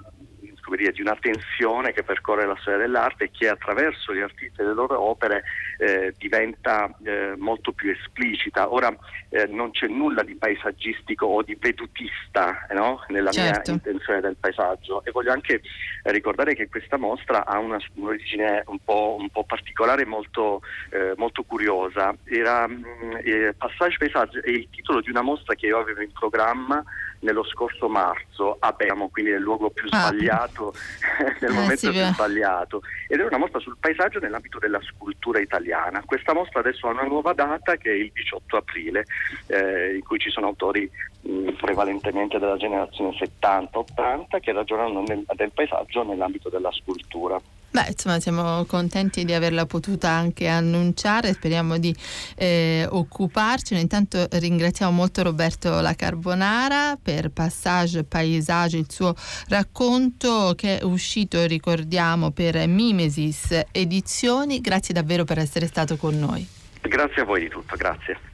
dire, 0.76 0.92
di 0.92 1.00
una 1.00 1.16
tensione 1.20 1.92
che 1.92 2.02
percorre 2.02 2.46
la 2.46 2.56
storia 2.60 2.80
dell'arte 2.80 3.24
e 3.24 3.30
che 3.30 3.48
attraverso 3.48 4.14
gli 4.14 4.20
artisti 4.20 4.60
e 4.60 4.64
le 4.64 4.74
loro 4.74 5.00
opere 5.00 5.44
eh, 5.78 6.14
diventa 6.18 6.94
eh, 7.04 7.34
molto 7.36 7.72
più 7.72 7.90
esplicita. 7.90 8.72
Ora 8.72 8.94
eh, 9.30 9.46
non 9.46 9.70
c'è 9.70 9.86
nulla 9.86 10.22
di 10.22 10.34
paesaggistico 10.34 11.26
o 11.26 11.42
di 11.42 11.56
vedutista 11.58 12.66
no? 12.72 13.04
nella 13.08 13.30
certo. 13.30 13.72
mia 13.72 13.80
intenzione 13.82 14.20
del 14.20 14.36
paesaggio 14.38 15.04
e 15.04 15.10
voglio 15.10 15.32
anche 15.32 15.60
ricordare 16.04 16.54
che 16.54 16.68
questa 16.68 16.96
mostra 16.96 17.44
ha 17.44 17.58
una, 17.58 17.78
un'origine 17.94 18.62
un 18.66 18.78
po', 18.84 19.16
un 19.18 19.28
po 19.30 19.44
particolare, 19.44 20.04
molto, 20.04 20.62
eh, 20.90 21.14
molto 21.16 21.42
curiosa. 21.42 22.14
Era, 22.24 22.68
mm, 22.68 23.16
eh, 23.22 23.54
Passage 23.56 23.96
Paesage 23.98 24.40
è 24.40 24.50
il 24.50 24.68
titolo 24.70 25.00
di 25.00 25.10
una 25.10 25.22
mostra 25.22 25.54
che 25.54 25.66
io 25.66 25.78
avevo 25.78 26.02
in 26.02 26.12
programma 26.12 26.82
nello 27.24 27.44
scorso 27.44 27.88
marzo 27.88 28.56
a 28.60 28.72
Bergamo, 28.72 29.08
quindi 29.08 29.32
nel 29.32 29.40
luogo 29.40 29.70
più 29.70 29.88
ah. 29.90 30.06
sbagliato, 30.06 30.74
nel 31.40 31.50
eh, 31.50 31.54
momento 31.54 31.90
più 31.90 32.04
sbagliato, 32.04 32.82
ed 33.08 33.20
è 33.20 33.24
una 33.24 33.38
mostra 33.38 33.58
sul 33.60 33.76
paesaggio 33.80 34.20
nell'ambito 34.20 34.58
della 34.58 34.80
scultura 34.82 35.40
italiana. 35.40 36.02
Questa 36.04 36.34
mostra 36.34 36.60
adesso 36.60 36.86
ha 36.86 36.92
una 36.92 37.04
nuova 37.04 37.32
data 37.32 37.76
che 37.76 37.90
è 37.90 37.94
il 37.94 38.12
18 38.12 38.56
aprile, 38.56 39.04
eh, 39.46 39.94
in 39.96 40.02
cui 40.02 40.18
ci 40.18 40.30
sono 40.30 40.48
autori 40.48 40.88
mh, 41.22 41.52
prevalentemente 41.52 42.38
della 42.38 42.56
generazione 42.56 43.16
70-80 43.16 44.40
che 44.40 44.52
ragionano 44.52 45.02
nel, 45.02 45.24
del 45.34 45.52
paesaggio 45.52 46.04
nell'ambito 46.04 46.48
della 46.48 46.70
scultura. 46.72 47.40
Beh, 47.74 47.88
insomma, 47.88 48.20
siamo 48.20 48.64
contenti 48.66 49.24
di 49.24 49.32
averla 49.32 49.66
potuta 49.66 50.08
anche 50.08 50.46
annunciare, 50.46 51.32
speriamo 51.32 51.76
di 51.76 51.92
eh, 52.36 52.86
occuparcene. 52.88 53.80
Intanto 53.80 54.28
ringraziamo 54.30 54.92
molto 54.92 55.24
Roberto 55.24 55.80
La 55.80 55.94
Carbonara 55.94 56.96
per 57.02 57.30
Passage 57.30 58.04
Paesage, 58.04 58.76
il 58.76 58.86
suo 58.88 59.16
racconto 59.48 60.52
che 60.56 60.78
è 60.78 60.84
uscito, 60.84 61.44
ricordiamo, 61.46 62.30
per 62.30 62.64
Mimesis 62.68 63.62
Edizioni. 63.72 64.60
Grazie 64.60 64.94
davvero 64.94 65.24
per 65.24 65.40
essere 65.40 65.66
stato 65.66 65.96
con 65.96 66.16
noi. 66.16 66.46
Grazie 66.80 67.22
a 67.22 67.24
voi 67.24 67.40
di 67.40 67.48
tutto, 67.48 67.74
grazie. 67.74 68.33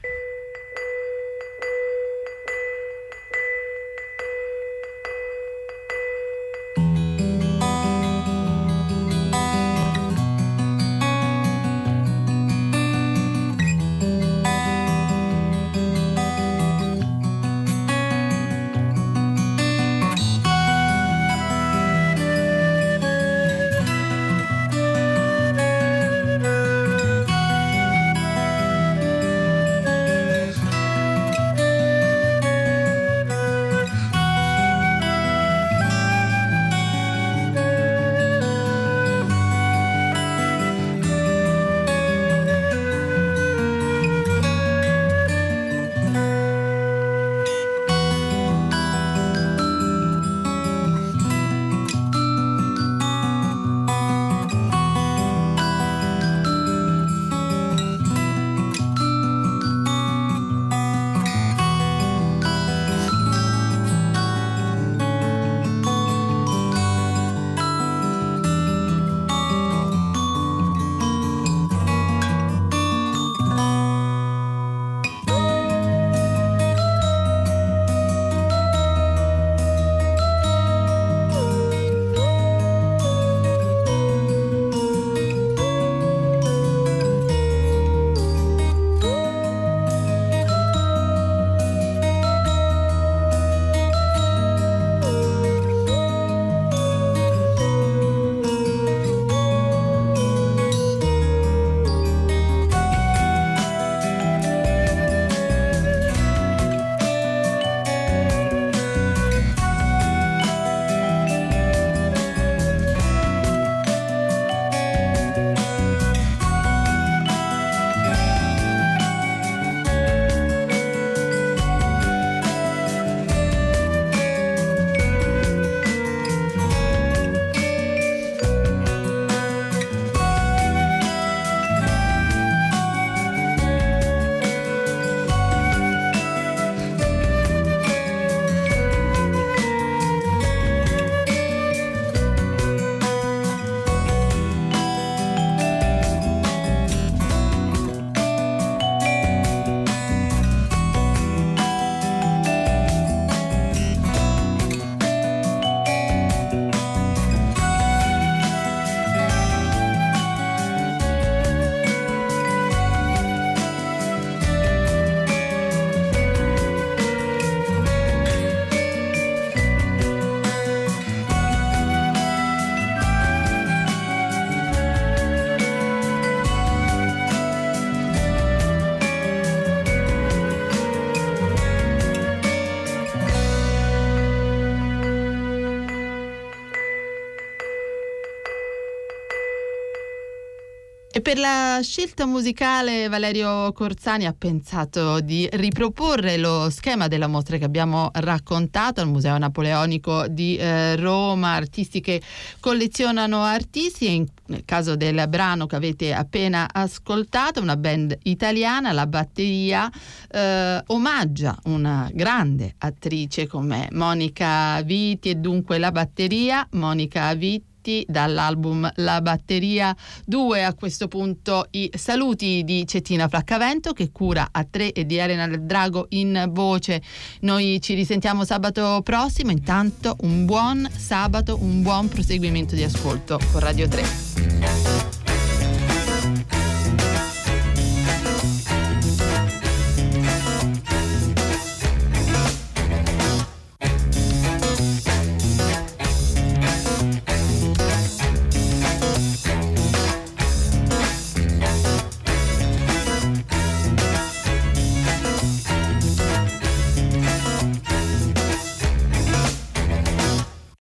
Per 191.21 191.37
la 191.37 191.79
scelta 191.83 192.25
musicale 192.25 193.07
Valerio 193.07 193.71
Corzani 193.73 194.25
ha 194.25 194.33
pensato 194.35 195.19
di 195.19 195.47
riproporre 195.51 196.37
lo 196.37 196.69
schema 196.71 197.07
della 197.07 197.27
mostra 197.27 197.57
che 197.57 197.63
abbiamo 197.63 198.09
raccontato 198.13 199.01
al 199.01 199.07
Museo 199.07 199.37
Napoleonico 199.37 200.27
di 200.27 200.55
eh, 200.55 200.95
Roma, 200.95 201.53
artisti 201.53 202.01
che 202.01 202.21
collezionano 202.59 203.43
artisti. 203.43 204.07
E 204.07 204.11
in, 204.13 204.25
nel 204.47 204.63
caso 204.65 204.95
del 204.95 205.25
brano 205.29 205.67
che 205.67 205.75
avete 205.75 206.11
appena 206.11 206.67
ascoltato, 206.71 207.61
una 207.61 207.77
band 207.77 208.17
italiana, 208.23 208.91
la 208.91 209.05
batteria, 209.05 209.91
eh, 210.29 210.81
omaggia 210.87 211.55
una 211.65 212.09
grande 212.11 212.73
attrice 212.79 213.47
come 213.47 213.89
Monica 213.91 214.81
Viti. 214.81 215.29
E 215.29 215.35
dunque 215.35 215.77
la 215.77 215.91
batteria, 215.91 216.67
Monica 216.71 217.33
Viti 217.81 218.05
dall'album 218.07 218.89
La 218.97 219.21
Batteria 219.21 219.95
2. 220.25 220.63
A 220.63 220.73
questo 220.75 221.07
punto 221.07 221.65
i 221.71 221.89
saluti 221.95 222.61
di 222.63 222.85
Cettina 222.87 223.27
Flaccavento 223.27 223.91
che 223.93 224.11
cura 224.11 224.49
a 224.51 224.63
tre 224.69 224.91
e 224.91 225.05
di 225.05 225.17
Elena 225.17 225.47
del 225.47 225.63
Drago 225.63 226.05
in 226.09 226.45
voce. 226.51 227.01
Noi 227.41 227.79
ci 227.81 227.95
risentiamo 227.95 228.45
sabato 228.45 229.01
prossimo. 229.03 229.49
Intanto 229.51 230.15
un 230.21 230.45
buon 230.45 230.87
sabato, 230.95 231.57
un 231.59 231.81
buon 231.81 232.07
proseguimento 232.07 232.75
di 232.75 232.83
ascolto 232.83 233.39
con 233.51 233.59
Radio 233.59 233.87
3. 233.87 235.10